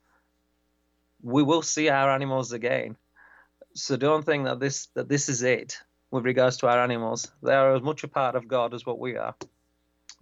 [1.22, 2.96] We will see our animals again.
[3.74, 5.78] So don't think that this that this is it
[6.10, 7.30] with regards to our animals.
[7.40, 9.36] They are as much a part of God as what we are.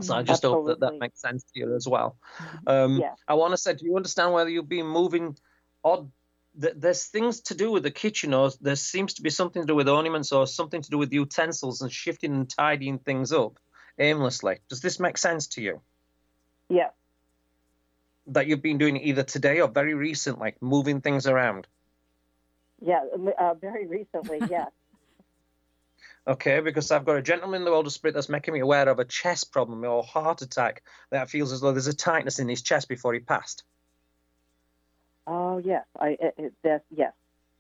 [0.03, 0.73] So I just Absolutely.
[0.73, 2.17] hope that that makes sense to you as well.
[2.37, 2.69] Mm-hmm.
[2.69, 3.15] Um, yeah.
[3.27, 5.39] I want to say, do you understand whether you've been moving
[5.83, 6.11] odd?
[6.57, 9.75] There's things to do with the kitchen, or there seems to be something to do
[9.75, 13.59] with ornaments, or something to do with utensils and shifting and tidying things up
[13.99, 14.59] aimlessly.
[14.69, 15.81] Does this make sense to you?
[16.69, 16.91] Yeah.
[18.29, 21.67] That you've been doing either today or very recently, moving things around.
[22.81, 23.01] Yeah,
[23.39, 24.71] uh, very recently, yes
[26.27, 28.89] okay, because I've got a gentleman in the world of spirit that's making me aware
[28.89, 32.49] of a chest problem or heart attack that feels as though there's a tightness in
[32.49, 33.65] his chest before he passed.
[35.55, 37.13] Oh yes, I it, it, that, yes.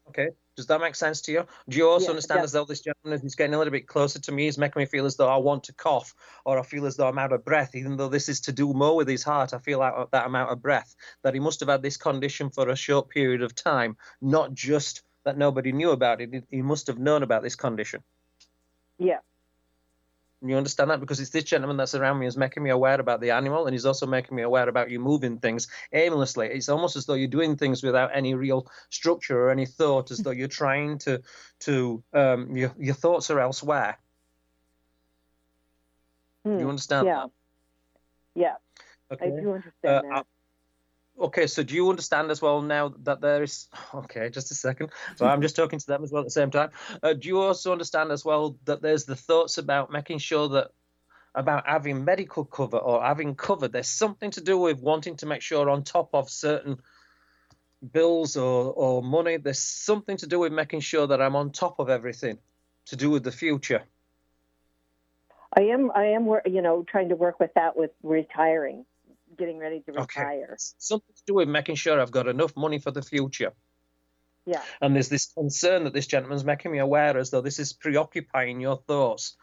[0.08, 1.46] Okay, does that make sense to you?
[1.68, 4.32] Do you also understand as though this gentleman is getting a little bit closer to
[4.32, 6.12] me is making me feel as though I want to cough
[6.44, 8.72] or I feel as though I'm out of breath, even though this is to do
[8.74, 9.54] more with his heart.
[9.54, 10.96] I feel out that I'm out of breath.
[11.22, 15.02] That he must have had this condition for a short period of time, not just
[15.24, 16.44] that nobody knew about it.
[16.50, 18.02] He must have known about this condition.
[18.98, 19.20] Yeah.
[20.44, 21.00] You understand that?
[21.00, 23.74] Because it's this gentleman that's around me is making me aware about the animal, and
[23.74, 26.48] he's also making me aware about you moving things aimlessly.
[26.48, 30.18] It's almost as though you're doing things without any real structure or any thought, as
[30.18, 31.22] though you're trying to
[31.60, 33.98] to um, your your thoughts are elsewhere.
[36.44, 36.58] Hmm.
[36.58, 37.06] You understand?
[37.06, 37.14] Yeah.
[37.14, 37.30] That?
[38.34, 38.54] Yeah.
[39.12, 39.26] Okay.
[39.26, 40.26] I do understand uh, that
[41.20, 43.68] okay, so do you understand as well now that there is?
[43.94, 44.90] Okay, just a second.
[45.16, 46.70] So I'm just talking to them as well at the same time.
[47.02, 50.70] Uh, do you also understand as well that there's the thoughts about making sure that
[51.34, 53.68] about having medical cover or having cover?
[53.68, 56.80] There's something to do with wanting to make sure on top of certain
[57.92, 59.36] bills or or money.
[59.36, 62.38] There's something to do with making sure that I'm on top of everything
[62.86, 63.82] to do with the future.
[65.56, 65.90] I am.
[65.94, 66.26] I am.
[66.46, 68.84] You know, trying to work with that with retiring
[69.36, 70.44] getting ready to retire.
[70.44, 70.54] Okay.
[70.78, 73.52] Something to do with making sure I've got enough money for the future.
[74.46, 74.62] Yeah.
[74.80, 78.60] And there's this concern that this gentleman's making me aware as though this is preoccupying
[78.60, 79.36] your thoughts.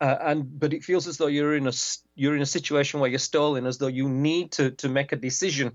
[0.00, 1.72] Uh, and but it feels as though you're in a
[2.14, 5.16] you're in a situation where you're stalling, as though you need to to make a
[5.16, 5.72] decision.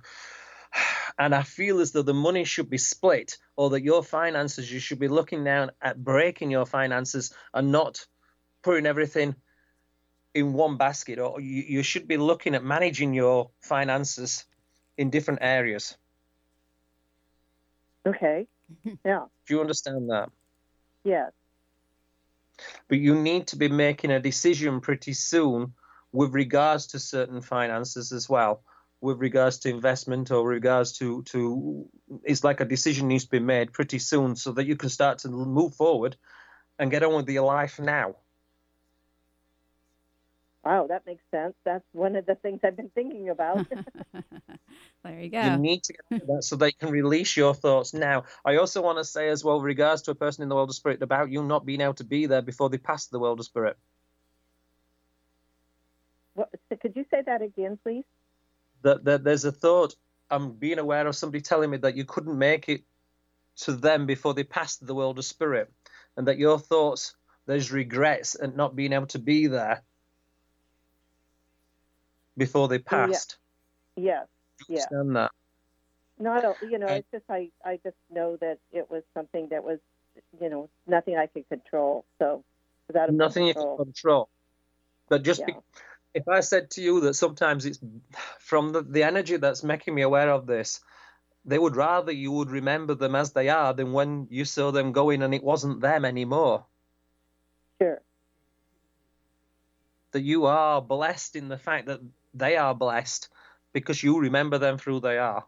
[1.17, 4.79] And I feel as though the money should be split, or that your finances you
[4.79, 8.05] should be looking down at breaking your finances and not
[8.61, 9.35] putting everything
[10.33, 14.45] in one basket, or you, you should be looking at managing your finances
[14.97, 15.97] in different areas.
[18.05, 18.47] Okay.
[19.03, 19.25] Yeah.
[19.47, 20.29] Do you understand that?
[21.03, 21.31] Yes.
[22.87, 25.73] But you need to be making a decision pretty soon
[26.11, 28.63] with regards to certain finances as well,
[29.01, 31.89] with regards to investment or regards to to
[32.23, 35.19] it's like a decision needs to be made pretty soon so that you can start
[35.19, 36.15] to move forward
[36.77, 38.15] and get on with your life now.
[40.69, 41.55] Wow, that makes sense.
[41.65, 43.65] That's one of the things I've been thinking about.
[45.03, 45.41] there you go.
[45.41, 48.25] You need to get that so they can release your thoughts now.
[48.45, 50.75] I also want to say as well, regards to a person in the world of
[50.75, 53.47] spirit, about you not being able to be there before they pass the world of
[53.47, 53.77] spirit.
[56.35, 58.05] What, could you say that again, please?
[58.83, 59.95] That, that there's a thought.
[60.29, 62.83] I'm being aware of somebody telling me that you couldn't make it
[63.61, 65.73] to them before they passed the world of spirit,
[66.15, 67.15] and that your thoughts
[67.47, 69.81] there's regrets and not being able to be there
[72.39, 73.37] before they passed.
[73.95, 74.23] Yeah.
[74.67, 74.87] Yes.
[74.91, 75.31] Understand that?
[76.17, 76.57] No, I don't.
[76.61, 77.49] You know, I, it's just I.
[77.63, 79.79] I just know that it was something that was,
[80.41, 82.05] you know, nothing I could control.
[82.17, 82.43] So,
[82.93, 83.47] nothing control.
[83.47, 84.29] you can control.
[85.07, 85.45] But just yeah.
[85.47, 85.53] be,
[86.13, 87.79] if I said to you that sometimes it's
[88.39, 90.81] from the, the energy that's making me aware of this,
[91.45, 94.91] they would rather you would remember them as they are than when you saw them
[94.91, 96.65] going and it wasn't them anymore.
[97.81, 98.01] Sure.
[100.11, 102.01] That you are blessed in the fact that
[102.33, 103.29] they are blessed
[103.73, 105.45] because you remember them through they are.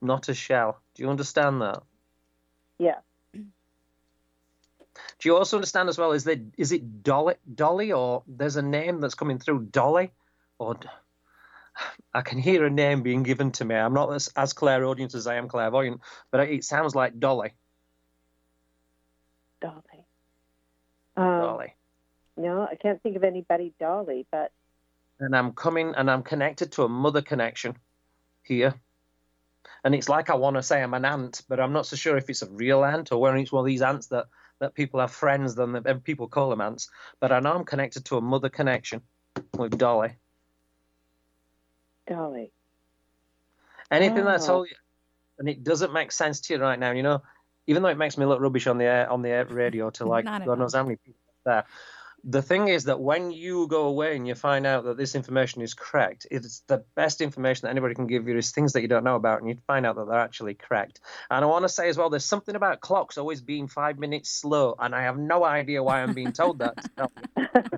[0.00, 0.80] Not a shell.
[0.94, 1.82] Do you understand that?
[2.78, 2.98] Yeah.
[3.34, 6.12] Do you also understand as well?
[6.12, 10.10] Is there is it Dolly Dolly or there's a name that's coming through Dolly,
[10.58, 10.76] or
[12.14, 13.74] I can hear a name being given to me.
[13.74, 17.52] I'm not as, as clairaudient as I am clairvoyant, but it sounds like Dolly.
[19.60, 20.06] Dolly.
[21.16, 21.74] Um, Dolly.
[22.36, 24.52] No, I can't think of anybody Dolly, but
[25.18, 27.76] And I'm coming and I'm connected to a mother connection
[28.42, 28.74] here.
[29.82, 32.16] And it's like I want to say I'm an aunt, but I'm not so sure
[32.16, 34.26] if it's a real aunt or whether it's one of these aunts that,
[34.58, 36.90] that people have friends, then that people call them aunts.
[37.20, 39.02] But I know I'm connected to a mother connection
[39.56, 40.16] with Dolly.
[42.06, 42.52] Dolly.
[43.90, 44.46] Anything that I Oh.
[44.46, 44.76] told you,
[45.38, 47.22] and it doesn't make sense to you right now, you know,
[47.66, 50.04] even though it makes me look rubbish on the air on the air radio to
[50.06, 51.64] like God knows how many people are there.
[52.28, 55.62] The thing is that when you go away and you find out that this information
[55.62, 58.88] is correct, it's the best information that anybody can give you is things that you
[58.88, 61.00] don't know about, and you find out that they're actually correct.
[61.30, 64.28] And I want to say as well, there's something about clocks always being five minutes
[64.30, 66.82] slow, and I have no idea why I'm being told that.
[66.82, 67.12] to tell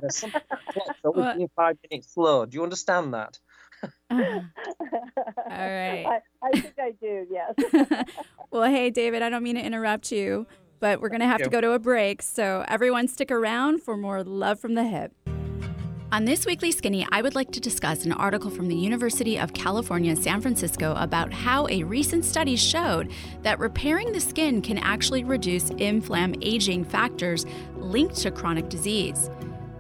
[0.01, 1.37] there's something about clocks always What?
[1.37, 2.47] being five minutes slow.
[2.47, 3.39] Do you understand that?
[4.11, 4.41] Uh-huh.
[5.37, 6.05] All right.
[6.07, 7.55] I, I think I do, yes.
[8.51, 10.47] well, hey, David, I don't mean to interrupt you,
[10.81, 12.23] but we're going to have to go to a break.
[12.23, 15.11] So, everyone, stick around for more Love from the Hyp.
[16.11, 19.53] On this weekly skinny, I would like to discuss an article from the University of
[19.53, 23.13] California, San Francisco about how a recent study showed
[23.43, 27.45] that repairing the skin can actually reduce inflammaging factors
[27.77, 29.29] linked to chronic disease.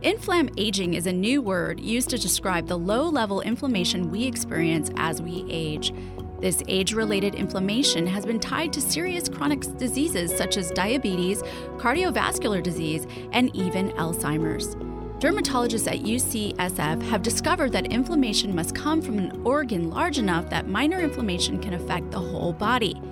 [0.02, 5.22] Inflammaging is a new word used to describe the low level inflammation we experience as
[5.22, 5.94] we age.
[6.40, 11.42] This age related inflammation has been tied to serious chronic diseases such as diabetes,
[11.78, 14.76] cardiovascular disease, and even Alzheimer's.
[15.18, 20.68] Dermatologists at UCSF have discovered that inflammation must come from an organ large enough that
[20.68, 23.02] minor inflammation can affect the whole body.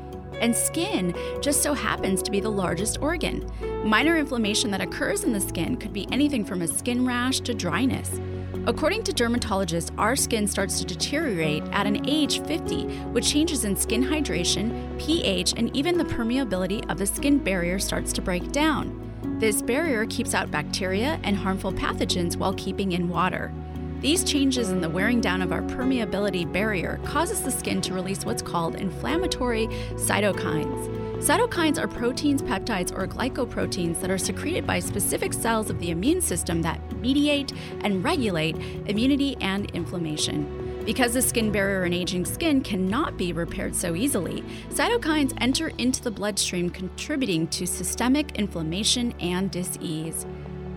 [0.40, 3.50] And skin just so happens to be the largest organ.
[3.84, 7.54] Minor inflammation that occurs in the skin could be anything from a skin rash to
[7.54, 8.20] dryness.
[8.68, 13.76] According to dermatologists, our skin starts to deteriorate at an age 50, with changes in
[13.76, 19.00] skin hydration, pH, and even the permeability of the skin barrier starts to break down.
[19.38, 23.52] This barrier keeps out bacteria and harmful pathogens while keeping in water.
[24.00, 28.24] These changes in the wearing down of our permeability barrier causes the skin to release
[28.24, 30.95] what's called inflammatory cytokines.
[31.18, 36.20] Cytokines are proteins, peptides, or glycoproteins that are secreted by specific cells of the immune
[36.20, 40.82] system that mediate and regulate immunity and inflammation.
[40.84, 46.00] Because the skin barrier in aging skin cannot be repaired so easily, cytokines enter into
[46.02, 50.26] the bloodstream, contributing to systemic inflammation and disease.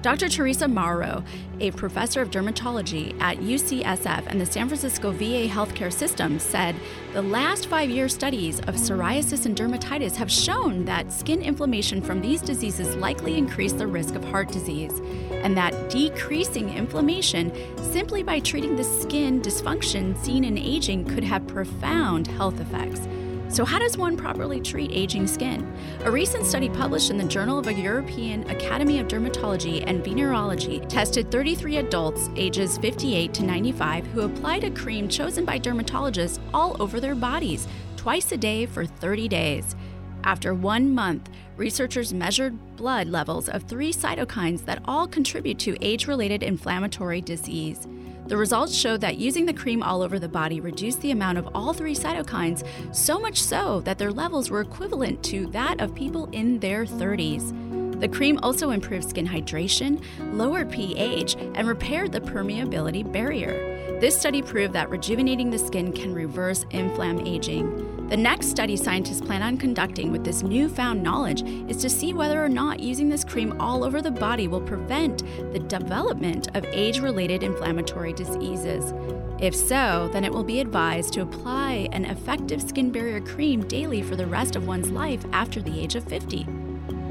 [0.01, 0.29] Dr.
[0.29, 1.25] Teresa Mauro,
[1.59, 6.73] a professor of dermatology at UCSF and the San Francisco VA healthcare system, said
[7.11, 12.21] the last five year studies of psoriasis and dermatitis have shown that skin inflammation from
[12.21, 15.01] these diseases likely increase the risk of heart disease,
[15.43, 17.51] and that decreasing inflammation
[17.91, 23.05] simply by treating the skin dysfunction seen in aging could have profound health effects.
[23.49, 25.73] So, how does one properly treat aging skin?
[26.03, 30.87] A recent study published in the Journal of the European Academy of Dermatology and Venereology
[30.87, 36.79] tested 33 adults ages 58 to 95 who applied a cream chosen by dermatologists all
[36.79, 39.75] over their bodies twice a day for 30 days.
[40.23, 46.05] After one month, researchers measured blood levels of three cytokines that all contribute to age
[46.05, 47.87] related inflammatory disease.
[48.29, 51.49] The results showed that using the cream all over the body reduced the amount of
[51.55, 52.63] all three cytokines,
[52.95, 57.99] so much so that their levels were equivalent to that of people in their 30s.
[57.99, 63.68] The cream also improved skin hydration, lowered pH, and repaired the permeability barrier.
[63.99, 68.07] This study proved that rejuvenating the skin can reverse inflammaging.
[68.07, 72.41] The next study scientists plan on conducting with this newfound knowledge is to see whether
[72.41, 77.01] or not using this cream all over the body will prevent the development of age
[77.01, 78.93] related inflammatory diseases.
[79.37, 84.01] If so, then it will be advised to apply an effective skin barrier cream daily
[84.01, 86.47] for the rest of one's life after the age of 50.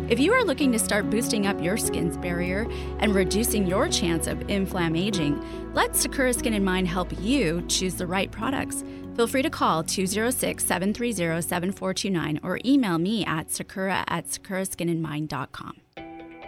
[0.09, 2.67] If you are looking to start boosting up your skin's barrier
[3.01, 8.07] and reducing your chance of inflammaging, let Sakura Skin and Mind help you choose the
[8.07, 8.83] right products.
[9.17, 15.77] Feel free to call 206 730 7429 or email me at sakura at sakuraskinandmind.com.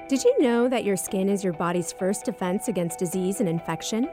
[0.08, 4.08] Did you know that your skin is your body's first defense against disease and infection?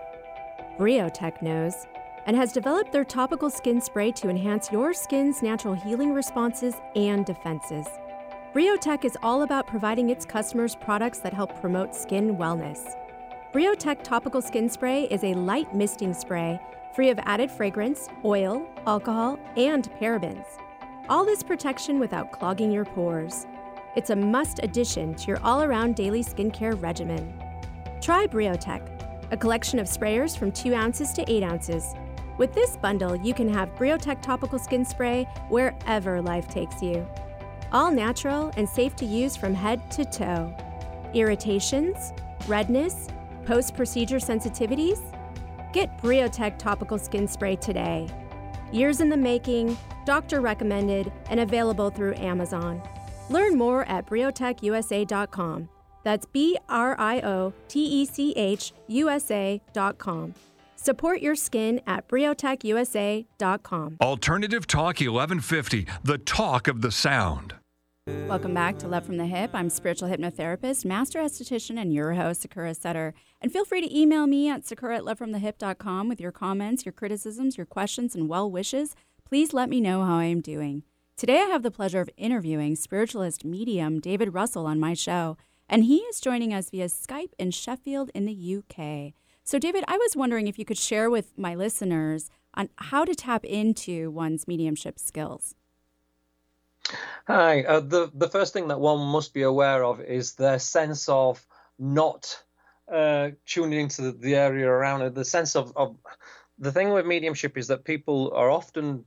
[0.77, 1.73] Briotech knows
[2.25, 7.25] and has developed their topical skin spray to enhance your skin's natural healing responses and
[7.25, 7.87] defenses.
[8.53, 12.95] Briotech is all about providing its customers products that help promote skin wellness.
[13.53, 16.59] Briotech topical skin spray is a light misting spray
[16.95, 20.45] free of added fragrance, oil, alcohol, and parabens.
[21.09, 23.45] All this protection without clogging your pores.
[23.95, 27.31] It's a must addition to your all around daily skincare regimen.
[28.01, 28.81] Try Briotech,
[29.31, 31.93] a collection of sprayers from 2 ounces to 8 ounces.
[32.39, 37.05] With this bundle, you can have Briotech topical skin spray wherever life takes you.
[37.71, 40.55] All natural and safe to use from head to toe.
[41.13, 42.13] Irritations,
[42.47, 43.07] redness,
[43.45, 45.01] post procedure sensitivities?
[45.73, 48.07] Get Briotech topical skin spray today.
[48.71, 52.81] Years in the making, doctor recommended, and available through Amazon.
[53.29, 55.69] Learn more at briotechusa.com.
[56.03, 60.33] That's B R I O T E C H USA.com.
[60.77, 63.97] Support your skin at briotechusa.com.
[63.99, 67.55] Alternative Talk 1150, the talk of the sound.
[68.07, 69.49] Welcome back to Love from the Hyp.
[69.53, 73.13] I'm spiritual hypnotherapist, master esthetician, and your host, Sakura Sutter.
[73.41, 77.57] And feel free to email me at sakura at lovefromthehyp.com with your comments, your criticisms,
[77.57, 78.95] your questions, and well wishes.
[79.25, 80.83] Please let me know how I am doing.
[81.17, 85.35] Today, I have the pleasure of interviewing spiritualist medium David Russell on my show,
[85.67, 89.15] and he is joining us via Skype in Sheffield in the UK.
[89.43, 93.13] So, David, I was wondering if you could share with my listeners on how to
[93.13, 95.55] tap into one's mediumship skills.
[97.27, 97.63] Hi.
[97.63, 101.45] Uh, the the first thing that one must be aware of is their sense of
[101.77, 102.41] not
[102.91, 105.13] uh, tuning into the, the, area around it.
[105.13, 105.97] The sense of, of
[106.57, 109.03] the thing with mediumship is that people are often,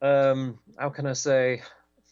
[0.00, 1.62] um, how can I say,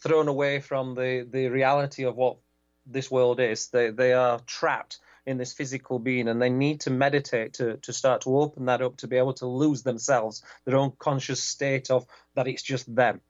[0.03, 2.39] thrown away from the the reality of what
[2.87, 3.69] this world is.
[3.69, 7.93] They they are trapped in this physical being and they need to meditate to, to
[7.93, 11.91] start to open that up to be able to lose themselves their own conscious state
[11.91, 13.21] of that it's just them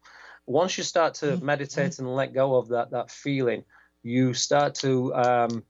[0.47, 1.47] once you start to mm-hmm.
[1.47, 3.65] meditate and let go of that that feeling,
[4.03, 5.65] you start to um,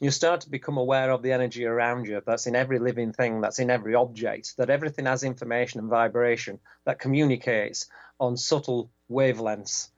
[0.00, 3.40] you start to become aware of the energy around you that's in every living thing,
[3.40, 7.86] that's in every object, that everything has information and vibration that communicates
[8.20, 9.88] on subtle wavelengths.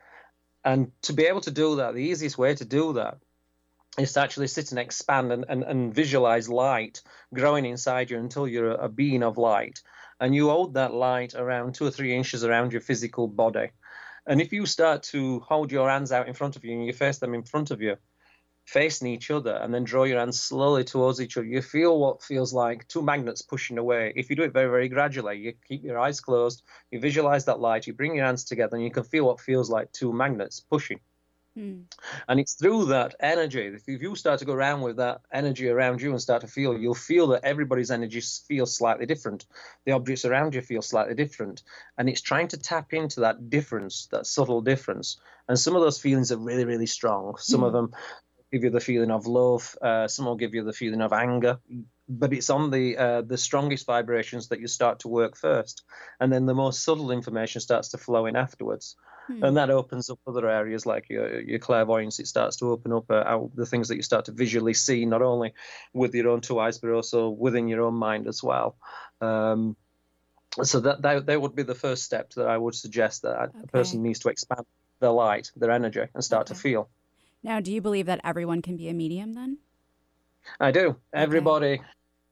[0.65, 3.19] And to be able to do that, the easiest way to do that
[3.99, 7.03] is to actually sit and expand and, and, and visualize light
[7.35, 9.83] growing inside you until you're a being of light.
[10.21, 13.71] And you hold that light around two or three inches around your physical body.
[14.27, 16.93] And if you start to hold your hands out in front of you and you
[16.93, 17.97] face them in front of you,
[18.67, 22.23] facing each other, and then draw your hands slowly towards each other, you feel what
[22.23, 24.13] feels like two magnets pushing away.
[24.15, 27.61] If you do it very, very gradually, you keep your eyes closed, you visualize that
[27.61, 30.61] light, you bring your hands together, and you can feel what feels like two magnets
[30.61, 31.01] pushing.
[31.61, 31.85] Mm.
[32.29, 33.77] And it's through that energy.
[33.87, 36.77] If you start to go around with that energy around you and start to feel,
[36.77, 39.47] you'll feel that everybody's energy feels slightly different.
[39.85, 41.63] The objects around you feel slightly different.
[41.99, 45.19] And it's trying to tap into that difference, that subtle difference.
[45.49, 47.37] And some of those feelings are really, really strong.
[47.39, 47.67] Some mm.
[47.67, 47.93] of them
[48.53, 49.77] give you the feeling of love.
[49.83, 51.59] Uh, some will give you the feeling of anger.
[52.09, 55.85] But it's on the uh, the strongest vibrations that you start to work first,
[56.19, 58.97] and then the most subtle information starts to flow in afterwards.
[59.31, 59.45] Hmm.
[59.45, 62.19] And that opens up other areas like your, your clairvoyance.
[62.19, 65.23] It starts to open up uh, the things that you start to visually see, not
[65.23, 65.55] only
[65.93, 68.77] with your own two eyes, but also within your own mind as well.
[69.21, 69.77] Um,
[70.63, 73.59] so that, that, that would be the first step that I would suggest that okay.
[73.63, 74.67] a person needs to expand
[74.99, 76.55] their light, their energy, and start okay.
[76.55, 76.89] to feel.
[77.43, 79.59] Now, do you believe that everyone can be a medium then?
[80.59, 80.97] I do.
[81.15, 81.81] Okay.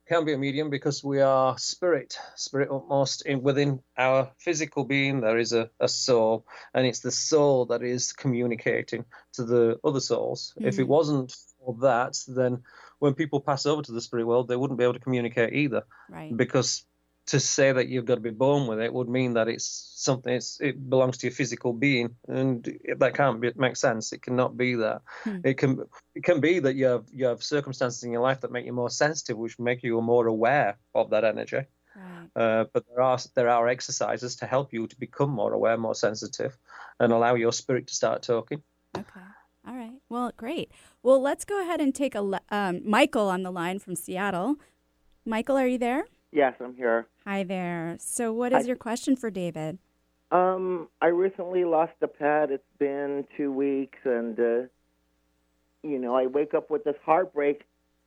[0.09, 5.21] Can be a medium because we are spirit, spirit utmost in within our physical being.
[5.21, 9.99] There is a, a soul, and it's the soul that is communicating to the other
[9.99, 10.53] souls.
[10.57, 10.67] Mm-hmm.
[10.67, 10.87] If it mm.
[10.87, 12.63] wasn't for that, then
[12.97, 15.83] when people pass over to the spirit world, they wouldn't be able to communicate either,
[16.09, 16.35] right.
[16.35, 16.85] because
[17.29, 20.33] to say that you've got to be born with it would mean that it's something
[20.33, 24.11] it's, it belongs to your physical being and that can't be, make sense.
[24.13, 25.01] It cannot be that.
[25.23, 25.37] Hmm.
[25.43, 28.51] it can it can be that you have you have circumstances in your life that
[28.51, 31.61] make you more sensitive which make you more aware of that energy.
[31.95, 32.41] Right.
[32.41, 35.95] uh, but there are there are exercises to help you to become more aware more
[35.95, 36.57] sensitive
[36.99, 38.63] and allow your spirit to start talking.
[38.97, 39.27] Okay.
[39.67, 39.99] All right.
[40.09, 40.71] Well great.
[41.03, 44.55] Well let's go ahead and take a um, michael on the line from seattle.
[45.25, 47.07] Michael are you there Yes, I'm here.
[47.25, 47.97] Hi there.
[47.99, 49.79] So, what is I, your question for David?
[50.31, 52.51] Um, I recently lost a pet.
[52.51, 54.67] It's been two weeks, and uh,
[55.81, 57.63] you know, I wake up with this heartbreak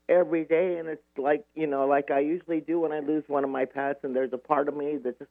[0.08, 3.42] every day, and it's like you know, like I usually do when I lose one
[3.42, 5.30] of my pets, and there's a part of me that just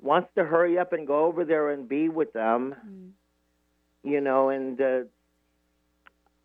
[0.00, 2.74] wants to hurry up and go over there and be with them.
[2.86, 4.10] Mm.
[4.10, 5.00] You know, and uh,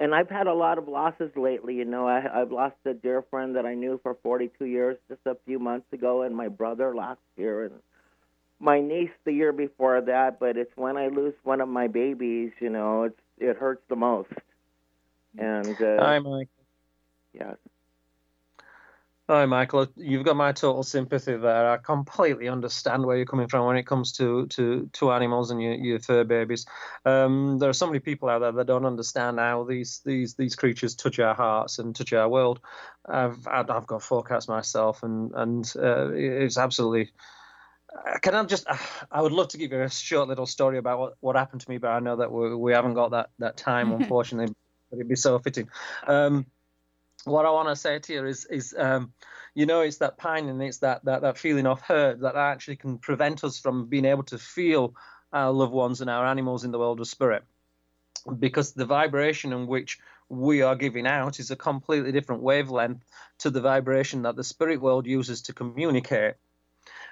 [0.02, 1.76] and I've had a lot of losses lately.
[1.76, 5.22] You know, I, I've lost a dear friend that I knew for 42 years just
[5.28, 7.76] a few months ago, and my brother last year, and
[8.60, 10.40] my niece the year before that.
[10.40, 13.96] But it's when I lose one of my babies, you know, it's it hurts the
[13.96, 14.32] most.
[15.38, 16.50] And uh, Hi, Mike.
[17.34, 17.56] Yes.
[19.32, 19.88] Hi, Michael.
[19.96, 21.72] You've got my total sympathy there.
[21.72, 25.62] I completely understand where you're coming from when it comes to to, to animals and
[25.62, 26.66] your, your fur babies.
[27.06, 30.58] Um, there are so many people out there that don't understand how these these these
[30.58, 32.60] creatures touch our hearts and touch our world.
[33.08, 37.14] I've I've got four cats myself, and and uh, it's absolutely.
[38.22, 38.66] Can I just?
[39.10, 41.70] I would love to give you a short little story about what, what happened to
[41.70, 44.54] me, but I know that we, we haven't got that that time, unfortunately.
[44.90, 45.70] but it'd be so fitting.
[46.06, 46.48] Um,
[47.26, 49.14] what I want to say to you is, is um,
[49.54, 52.78] you know, it's that pain and it's that, that, that feeling of hurt that actually
[52.78, 54.96] can prevent us from being able to feel
[55.34, 57.44] our loved ones and our animals in the world of spirit.
[58.40, 60.00] Because the vibration in which
[60.30, 63.04] we are giving out is a completely different wavelength
[63.40, 66.36] to the vibration that the spirit world uses to communicate.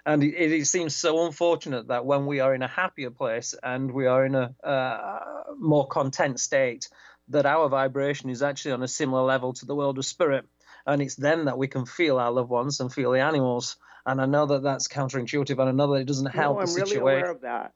[0.05, 3.91] And it, it seems so unfortunate that when we are in a happier place and
[3.91, 5.20] we are in a uh,
[5.57, 6.89] more content state,
[7.30, 10.46] that our vibration is actually on a similar level to the world of spirit.
[10.86, 13.78] And it's then that we can feel our loved ones and feel the animals.
[14.06, 16.68] And I know that that's counterintuitive, and I know that it doesn't help no, I'm
[16.68, 17.02] the really situation.
[17.02, 17.74] aware of that.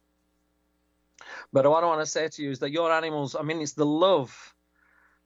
[1.52, 3.74] But what I want to say to you is that your animals, I mean, it's
[3.74, 4.56] the love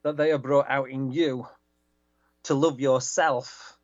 [0.04, 1.48] that they have brought out in you
[2.44, 3.78] to love yourself.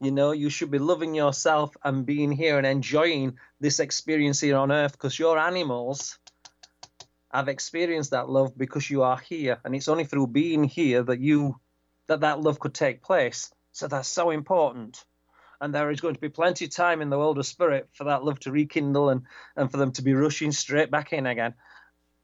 [0.00, 4.56] You know, you should be loving yourself and being here and enjoying this experience here
[4.56, 6.18] on earth because your animals
[7.32, 9.58] have experienced that love because you are here.
[9.64, 11.60] And it's only through being here that you
[12.08, 13.52] that that love could take place.
[13.72, 15.04] So that's so important.
[15.60, 18.04] And there is going to be plenty of time in the world of spirit for
[18.04, 19.22] that love to rekindle and,
[19.54, 21.54] and for them to be rushing straight back in again.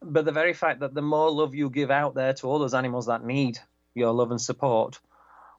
[0.02, 2.74] But the very fact that the more love you give out there to all those
[2.74, 3.58] animals that need
[3.94, 4.98] your love and support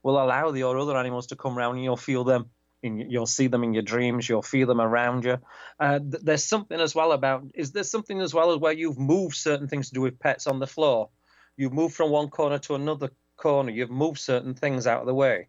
[0.02, 2.50] will allow the, your other animals to come around and you'll feel them.
[2.82, 4.28] In, you'll see them in your dreams.
[4.28, 5.38] You'll feel them around you.
[5.80, 7.44] Uh, th- there's something as well about.
[7.54, 10.46] Is there something as well as where you've moved certain things to do with pets
[10.46, 11.08] on the floor?
[11.56, 13.70] You've moved from one corner to another corner.
[13.70, 15.48] You've moved certain things out of the way.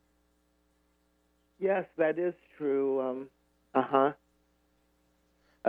[1.60, 3.02] Yes, that is true.
[3.02, 3.30] Um,
[3.76, 4.14] uh-huh.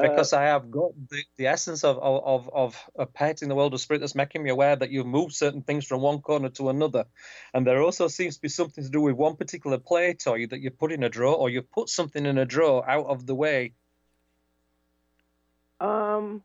[0.02, 3.74] Because I have got the, the essence of, of, of a pet in the world
[3.74, 6.68] of spirit that's making me aware that you've moved certain things from one corner to
[6.68, 7.04] another.
[7.54, 10.60] And there also seems to be something to do with one particular play toy that
[10.60, 13.34] you put in a drawer or you put something in a drawer out of the
[13.34, 13.72] way.
[15.80, 16.42] Um,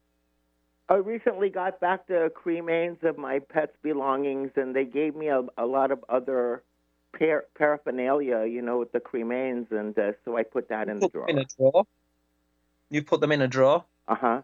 [0.88, 5.44] I recently got back the cremains of my pet's belongings, and they gave me a,
[5.58, 6.64] a lot of other
[7.18, 11.10] par- paraphernalia, you know, with the cremains, and uh, so I put that in the
[11.10, 11.30] drawer.
[11.30, 11.86] in a drawer.
[12.90, 13.84] You put them in a drawer.
[14.08, 14.42] Uh huh.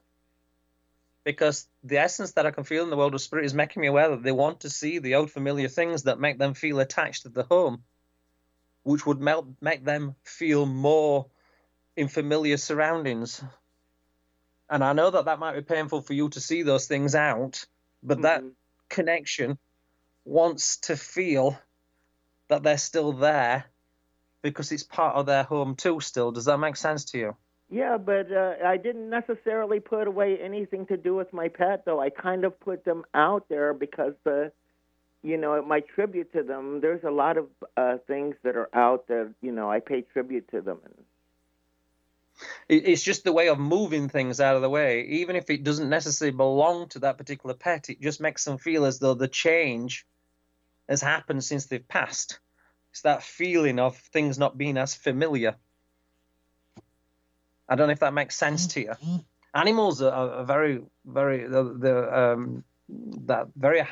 [1.23, 3.87] Because the essence that I can feel in the world of spirit is making me
[3.87, 7.23] aware that they want to see the old familiar things that make them feel attached
[7.23, 7.83] to the home,
[8.83, 11.27] which would melt, make them feel more
[11.95, 13.43] in familiar surroundings.
[14.67, 17.65] And I know that that might be painful for you to see those things out,
[18.01, 18.43] but that
[18.89, 19.59] connection
[20.25, 21.59] wants to feel
[22.47, 23.65] that they're still there
[24.41, 26.31] because it's part of their home too still.
[26.31, 27.35] Does that make sense to you?
[27.71, 32.01] Yeah, but uh, I didn't necessarily put away anything to do with my pet, though.
[32.01, 34.13] I kind of put them out there because,
[35.23, 36.81] you know, my tribute to them.
[36.81, 37.47] There's a lot of
[37.77, 40.79] uh, things that are out that you know I pay tribute to them.
[42.67, 45.03] It's just the way of moving things out of the way.
[45.03, 48.83] Even if it doesn't necessarily belong to that particular pet, it just makes them feel
[48.83, 50.05] as though the change
[50.89, 52.39] has happened since they've passed.
[52.91, 55.55] It's that feeling of things not being as familiar.
[57.71, 58.93] I don't know if that makes sense to you.
[59.55, 62.63] Animals are, are very, very, they're, um,
[63.25, 63.87] that very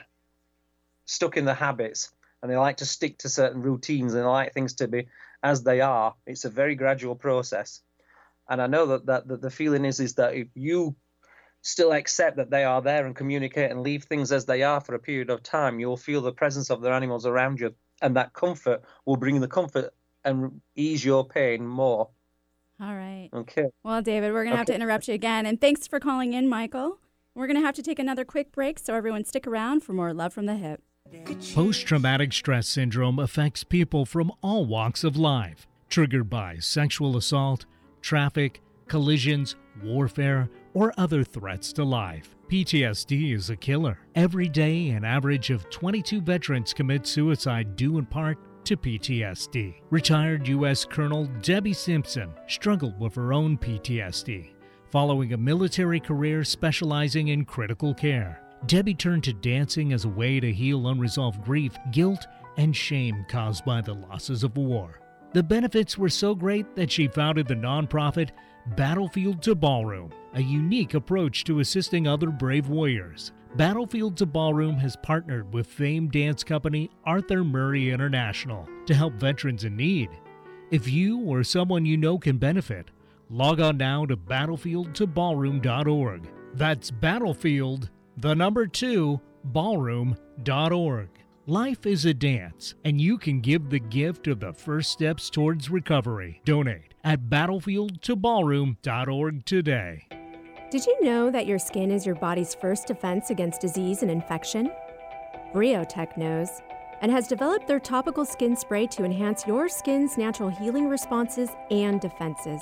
[1.06, 2.12] stuck in their habits,
[2.42, 5.08] and they like to stick to certain routines, and they like things to be
[5.42, 6.14] as they are.
[6.28, 7.82] It's a very gradual process
[8.50, 10.96] and I know that, that, that the feeling is is that if you
[11.62, 14.96] still accept that they are there and communicate and leave things as they are for
[14.96, 18.34] a period of time, you'll feel the presence of their animals around you, and that
[18.34, 19.94] comfort will bring the comfort
[20.26, 22.10] and ease your pain more.
[22.82, 23.30] All right.
[23.34, 23.66] Okay.
[23.84, 25.46] Well, David, we're going to have to interrupt you again.
[25.46, 27.00] And thanks for calling in, Michael.
[27.36, 30.14] We're going to have to take another quick break, so everyone stick around for more
[30.14, 30.78] Love from the Hyp.
[31.54, 37.66] Post traumatic stress syndrome affects people from all walks of life, triggered by sexual assault,
[38.02, 42.36] traffic, collisions, warfare, or other threats to life.
[42.50, 44.00] PTSD is a killer.
[44.16, 49.76] Every day, an average of 22 veterans commit suicide due in part to PTSD.
[49.90, 50.86] Retired U.S.
[50.86, 54.52] Colonel Debbie Simpson struggled with her own PTSD
[54.90, 58.42] following a military career specializing in critical care.
[58.66, 62.26] Debbie turned to dancing as a way to heal unresolved grief, guilt,
[62.58, 65.00] and shame caused by the losses of war.
[65.34, 68.32] The benefits were so great that she founded the nonprofit
[68.76, 73.32] Battlefield to Ballroom, a unique approach to assisting other brave warriors.
[73.56, 79.64] Battlefield to Ballroom has partnered with famed dance company Arthur Murray International to help veterans
[79.64, 80.10] in need.
[80.72, 82.92] If you or someone you know can benefit,
[83.30, 86.30] log on now to battlefieldtoballroom.org.
[86.54, 91.10] That's battlefield, the number two, ballroom.org.
[91.48, 95.72] Life is a dance, and you can give the gift of the first steps towards
[95.72, 96.40] recovery.
[96.46, 100.08] Donate at battlefieldtoballroom.org today.
[100.70, 104.72] Did you know that your skin is your body's first defense against disease and infection?
[105.52, 106.62] Briotech knows
[107.02, 112.00] and has developed their topical skin spray to enhance your skin's natural healing responses and
[112.00, 112.62] defenses.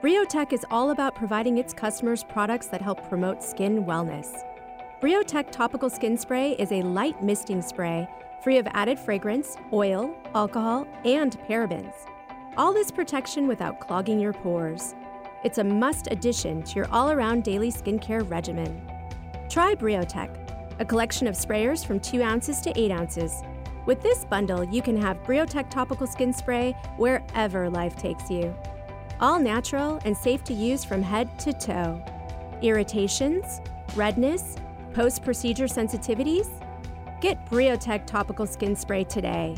[0.00, 4.44] Briotech is all about providing its customers products that help promote skin wellness.
[5.00, 8.08] Briotech Topical Skin Spray is a light misting spray
[8.40, 11.94] free of added fragrance, oil, alcohol, and parabens.
[12.56, 14.94] All this protection without clogging your pores.
[15.44, 18.80] It's a must addition to your all around daily skincare regimen.
[19.48, 20.30] Try Briotech,
[20.80, 23.42] a collection of sprayers from 2 ounces to 8 ounces.
[23.84, 28.54] With this bundle, you can have Briotech Topical Skin Spray wherever life takes you.
[29.20, 32.02] All natural and safe to use from head to toe.
[32.62, 33.60] Irritations,
[33.96, 34.56] redness,
[34.94, 36.48] Post procedure sensitivities?
[37.22, 39.56] Get Briotech topical skin spray today.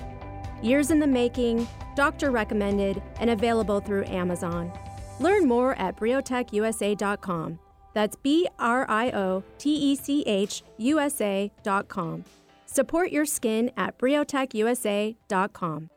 [0.62, 1.66] Years in the making,
[1.96, 4.72] doctor recommended, and available through Amazon.
[5.20, 7.58] Learn more at briotechusa.com.
[7.94, 12.24] That's B R I O T E C H U S A.com.
[12.66, 15.90] Support your skin at briotechusa.com.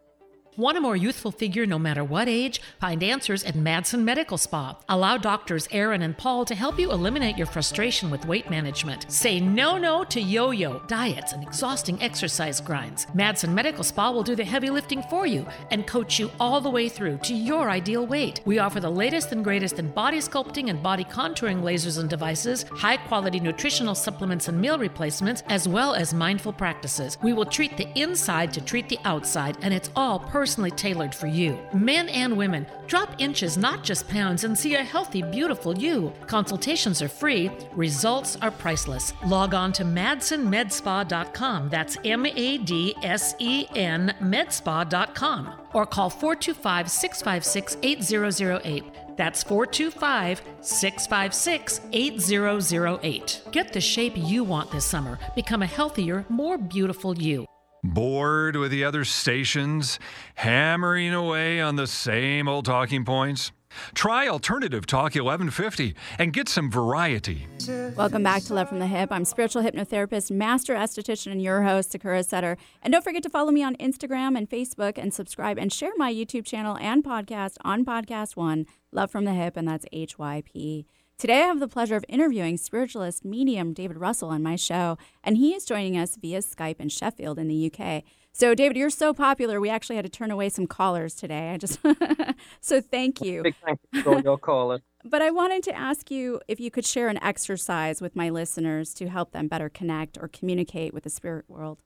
[0.57, 2.63] Want a more youthful figure no matter what age?
[2.79, 4.75] Find answers at Madsen Medical Spa.
[4.89, 9.05] Allow doctors Aaron and Paul to help you eliminate your frustration with weight management.
[9.11, 13.05] Say no no to yo yo, diets, and exhausting exercise grinds.
[13.13, 16.71] Madsen Medical Spa will do the heavy lifting for you and coach you all the
[16.71, 18.41] way through to your ideal weight.
[18.45, 22.63] We offer the latest and greatest in body sculpting and body contouring lasers and devices,
[22.71, 27.19] high quality nutritional supplements and meal replacements, as well as mindful practices.
[27.21, 31.13] We will treat the inside to treat the outside, and it's all personal personally tailored
[31.13, 31.59] for you.
[31.73, 36.13] Men and women, drop inches, not just pounds, and see a healthy, beautiful you.
[36.25, 39.11] Consultations are free, results are priceless.
[39.25, 41.67] Log on to madsenmedspa.com.
[41.67, 45.53] That's M A D S E N medspa.com.
[45.73, 48.83] Or call 425 656 8008.
[49.17, 53.41] That's 425 656 8008.
[53.51, 55.19] Get the shape you want this summer.
[55.35, 57.45] Become a healthier, more beautiful you.
[57.87, 59.97] Bored with the other stations,
[60.35, 63.53] hammering away on the same old talking points?
[63.93, 67.47] Try Alternative Talk 1150 and get some variety.
[67.95, 69.07] Welcome back to Love from the Hyp.
[69.11, 72.57] I'm spiritual hypnotherapist, master esthetician, and your host, Sakura Sutter.
[72.81, 76.13] And don't forget to follow me on Instagram and Facebook and subscribe and share my
[76.13, 80.43] YouTube channel and podcast on Podcast One, Love from the Hyp, and that's H Y
[80.45, 80.85] P.
[81.19, 85.35] Today, I have the pleasure of interviewing spiritualist medium David Russell on my show, and
[85.35, 88.03] he is joining us via Skype in Sheffield in the UK.
[88.33, 91.49] So, David, you're so popular, we actually had to turn away some callers today.
[91.49, 91.79] I just
[92.61, 93.41] so thank you.
[93.41, 94.79] Big thank you for your caller.
[95.03, 98.93] But I wanted to ask you if you could share an exercise with my listeners
[98.95, 101.81] to help them better connect or communicate with the spirit world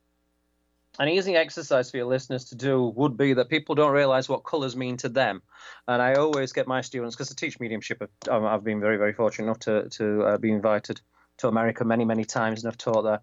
[1.00, 4.44] an easy exercise for your listeners to do would be that people don't realize what
[4.44, 5.42] colors mean to them.
[5.88, 9.14] And I always get my students, because I teach mediumship, um, I've been very, very
[9.14, 11.02] fortunate enough to, to uh, be invited
[11.38, 13.22] to America many, many times and I've taught there.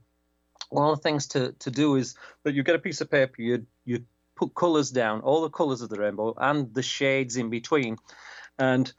[0.71, 3.41] One of the things to, to do is that you get a piece of paper,
[3.41, 4.05] you, you
[4.35, 7.97] put colors down, all the colors of the rainbow and the shades in between.
[8.59, 8.93] And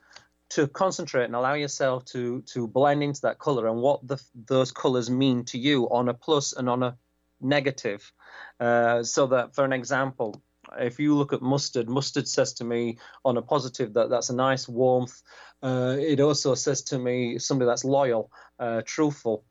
[0.50, 4.72] to concentrate and allow yourself to to blend into that color and what the, those
[4.72, 6.98] colors mean to you on a plus and on a
[7.40, 8.12] negative
[8.60, 10.42] uh, so that, for an example,
[10.78, 14.36] if you look at mustard, mustard says to me on a positive that that's a
[14.36, 15.22] nice warmth.
[15.64, 19.44] Uh, it also says to me somebody that's loyal, uh, truthful.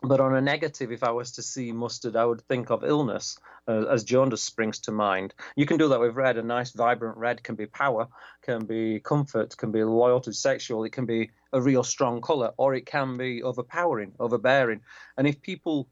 [0.00, 3.36] But on a negative, if I was to see mustard, I would think of illness,
[3.66, 5.34] uh, as jaundice springs to mind.
[5.56, 6.36] You can do that with red.
[6.36, 8.06] A nice, vibrant red can be power,
[8.42, 10.84] can be comfort, can be loyalty, sexual.
[10.84, 14.82] It can be a real strong color, or it can be overpowering, overbearing.
[15.16, 15.88] And if people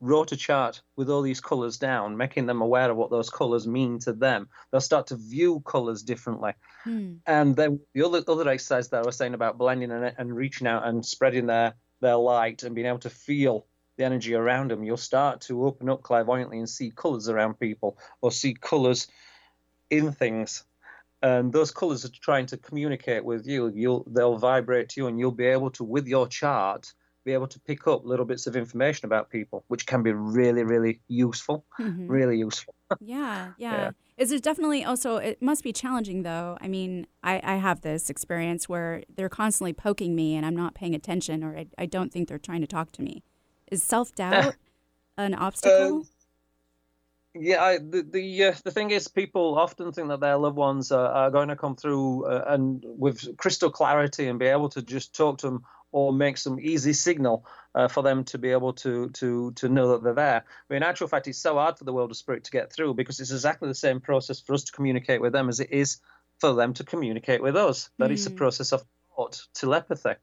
[0.00, 3.66] wrote a chart with all these colors down, making them aware of what those colors
[3.66, 6.52] mean to them, they'll start to view colors differently.
[6.84, 7.14] Hmm.
[7.26, 10.66] And then the other other exercise that I was saying about blending and, and reaching
[10.66, 13.66] out and spreading their their light and being able to feel
[13.98, 17.98] the energy around them, you'll start to open up clairvoyantly and see colors around people
[18.22, 19.08] or see colors
[19.90, 20.64] in things.
[21.22, 23.70] And those colors are trying to communicate with you.
[23.74, 26.94] You'll they'll vibrate to you, and you'll be able to, with your chart,
[27.24, 30.62] be able to pick up little bits of information about people, which can be really,
[30.64, 31.64] really useful.
[31.78, 32.08] Mhm.
[32.08, 32.74] Really useful.
[33.00, 33.76] Yeah, yeah.
[33.76, 33.90] Yeah.
[34.16, 35.16] Is it definitely also?
[35.16, 36.58] It must be challenging, though.
[36.60, 40.74] I mean, I, I have this experience where they're constantly poking me, and I'm not
[40.74, 43.22] paying attention, or I, I don't think they're trying to talk to me.
[43.70, 44.56] Is self doubt
[45.16, 46.04] an obstacle?
[47.34, 50.90] Yeah, I, the the uh, the thing is, people often think that their loved ones
[50.90, 54.82] are, are going to come through uh, and with crystal clarity and be able to
[54.82, 55.62] just talk to them
[55.92, 59.88] or make some easy signal uh, for them to be able to to to know
[59.92, 60.44] that they're there.
[60.68, 62.94] But in actual fact, it's so hard for the world of spirit to get through
[62.94, 65.98] because it's exactly the same process for us to communicate with them as it is
[66.38, 67.90] for them to communicate with us.
[67.98, 68.36] That it's a Mm.
[68.36, 68.84] process of
[69.16, 70.14] thought, telepathy,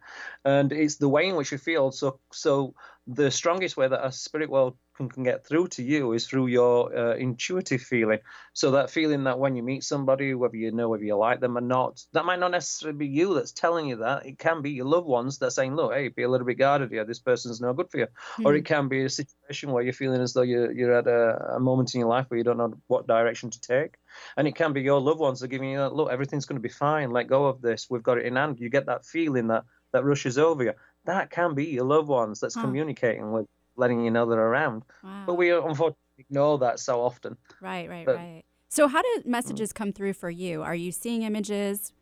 [0.45, 1.91] and it's the way in which you feel.
[1.91, 2.73] So so
[3.05, 6.47] the strongest way that a spirit world can, can get through to you is through
[6.47, 8.19] your uh, intuitive feeling.
[8.53, 11.57] So that feeling that when you meet somebody, whether you know whether you like them
[11.57, 14.25] or not, that might not necessarily be you that's telling you that.
[14.25, 16.91] It can be your loved ones that's saying, "Look, hey, be a little bit guarded
[16.91, 17.05] here.
[17.05, 18.07] This person's no good for you."
[18.43, 18.55] Or Hmm.
[18.55, 21.59] it can be a situation where you're feeling as though you're you're at a, a
[21.59, 23.95] moment in your life where you don't know what direction to take.
[24.35, 26.57] And it can be your loved ones that are giving you that look, everything's going
[26.61, 27.11] to be fine.
[27.11, 27.87] Let go of this.
[27.89, 28.59] We've got it in hand.
[28.59, 30.73] You get that feeling that that rushes over you.
[31.05, 32.61] That can be your loved ones that's Huh.
[32.61, 34.83] communicating with, letting you know they're around.
[35.25, 37.37] But we unfortunately ignore that so often.
[37.61, 38.43] Right, right, right.
[38.69, 40.61] So, how do messages come through for you?
[40.61, 41.93] Are you seeing images?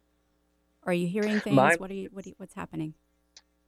[0.84, 1.56] Are you hearing things?
[1.56, 2.10] My- what are you?
[2.12, 2.96] What do you, What's happening?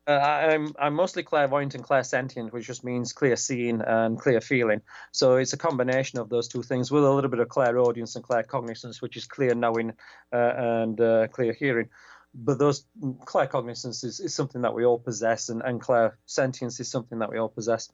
[0.06, 4.40] Uh, I- I'm I'm mostly clairvoyant and clairsentient, which just means clear seeing and clear
[4.40, 4.80] feeling.
[5.12, 8.24] So it's a combination of those two things with a little bit of clairaudience and
[8.24, 9.92] claircognizance, which is clear knowing
[10.32, 11.88] uh, and uh, clear hearing.
[12.34, 17.18] But those claircognizance is, is something that we all possess, and, and clairsentience is something
[17.20, 17.90] that we all possess.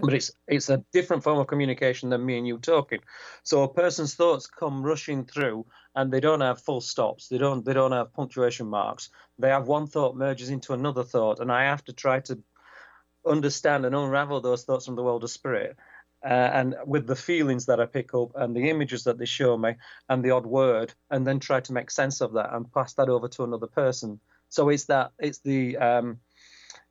[0.00, 3.00] But it's it's a different form of communication than me and you talking.
[3.42, 7.28] So a person's thoughts come rushing through, and they don't have full stops.
[7.28, 9.10] They don't they don't have punctuation marks.
[9.38, 12.38] They have one thought merges into another thought, and I have to try to
[13.26, 15.76] understand and unravel those thoughts from the world of spirit.
[16.22, 19.56] Uh, and with the feelings that I pick up and the images that they show
[19.56, 19.74] me
[20.08, 23.08] and the odd word, and then try to make sense of that and pass that
[23.08, 24.20] over to another person.
[24.48, 26.18] So it's that it's the um,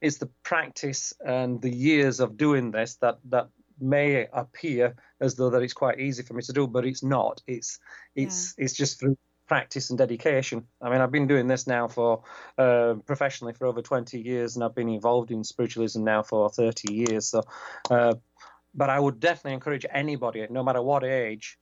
[0.01, 3.49] it's the practice and the years of doing this that that
[3.81, 7.41] may appear as though that it's quite easy for me to do, but it's not.
[7.47, 7.79] It's
[8.15, 9.17] it's it's just through
[9.49, 10.65] practice and dedication.
[10.81, 12.23] I mean, I've been doing this now for
[12.57, 16.93] uh, professionally for over 20 years, and I've been involved in spiritualism now for 30
[16.93, 17.27] years.
[17.27, 17.43] So,
[17.89, 18.15] uh,
[18.73, 21.57] but I would definitely encourage anybody, no matter what age,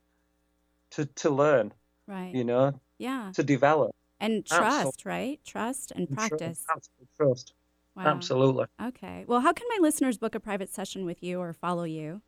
[0.91, 1.73] to to learn.
[2.07, 2.33] Right.
[2.33, 3.31] You know, Yeah.
[3.35, 4.81] to develop And Absolutely.
[4.81, 5.39] trust, right?
[5.45, 6.65] Trust and practice.
[6.69, 7.53] Absolute trust.
[7.95, 8.03] Wow.
[8.05, 8.65] Absolutely.
[8.81, 9.25] Okay.
[9.27, 12.21] Well, how can my listeners book a private session with you or follow you?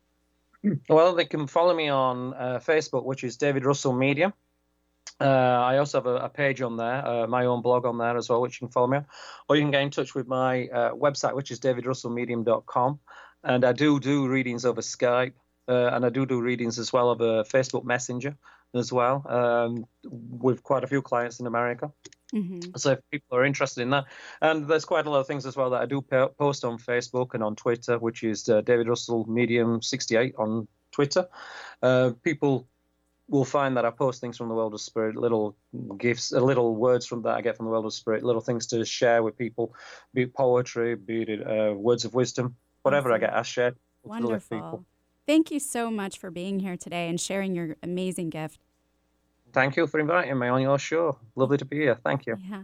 [0.90, 4.34] Well, they can follow me on uh, Facebook, which is David Russell Media.
[5.18, 8.16] Uh, I also have a, a page on there, uh, my own blog on there
[8.16, 9.06] as well, which you can follow me on.
[9.48, 12.98] Or you can get in touch with my uh, website, which is davidrussellmedium.com.
[13.42, 15.32] And I do do readings over Skype,
[15.68, 18.36] uh, and I do do readings as well over Facebook Messenger
[18.74, 21.90] as well, um, with quite a few clients in America.
[22.34, 22.76] Mm-hmm.
[22.76, 24.04] So if people are interested in that,
[24.40, 27.34] and there's quite a lot of things as well that I do post on Facebook
[27.34, 31.26] and on Twitter, which is uh, David Russell Medium 68 on Twitter.
[31.82, 32.68] Uh, people
[33.28, 35.56] will find that I post things from the world of spirit, little
[35.96, 38.66] gifts, uh, little words from that I get from the world of spirit, little things
[38.68, 39.74] to share with people,
[40.12, 44.84] be it poetry, be it uh, words of wisdom, whatever I get, I share Wonderful.
[45.26, 48.58] Thank you so much for being here today and sharing your amazing gift.
[49.52, 51.18] Thank you for inviting me on your show.
[51.36, 51.96] Lovely to be here.
[52.02, 52.36] Thank you.
[52.48, 52.62] Yeah.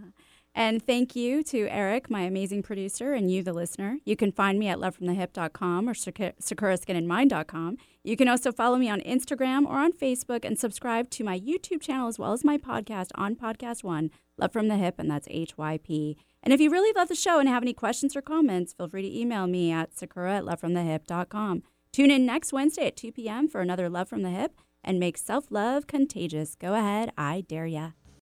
[0.54, 3.98] And thank you to Eric, my amazing producer, and you, the listener.
[4.06, 7.76] You can find me at lovefromthehyp.com or Sakura- sakuraskinandmind.com.
[8.02, 11.82] You can also follow me on Instagram or on Facebook and subscribe to my YouTube
[11.82, 15.28] channel as well as my podcast on Podcast One, Love from the Hyp, and that's
[15.28, 16.16] HYP.
[16.42, 19.02] And if you really love the show and have any questions or comments, feel free
[19.02, 21.62] to email me at sakura at lovefromthehyp.com.
[21.92, 23.48] Tune in next Wednesday at 2 p.m.
[23.48, 24.50] for another Love from the Hyp
[24.84, 26.54] and make self love contagious.
[26.54, 27.90] Go ahead, I dare ya.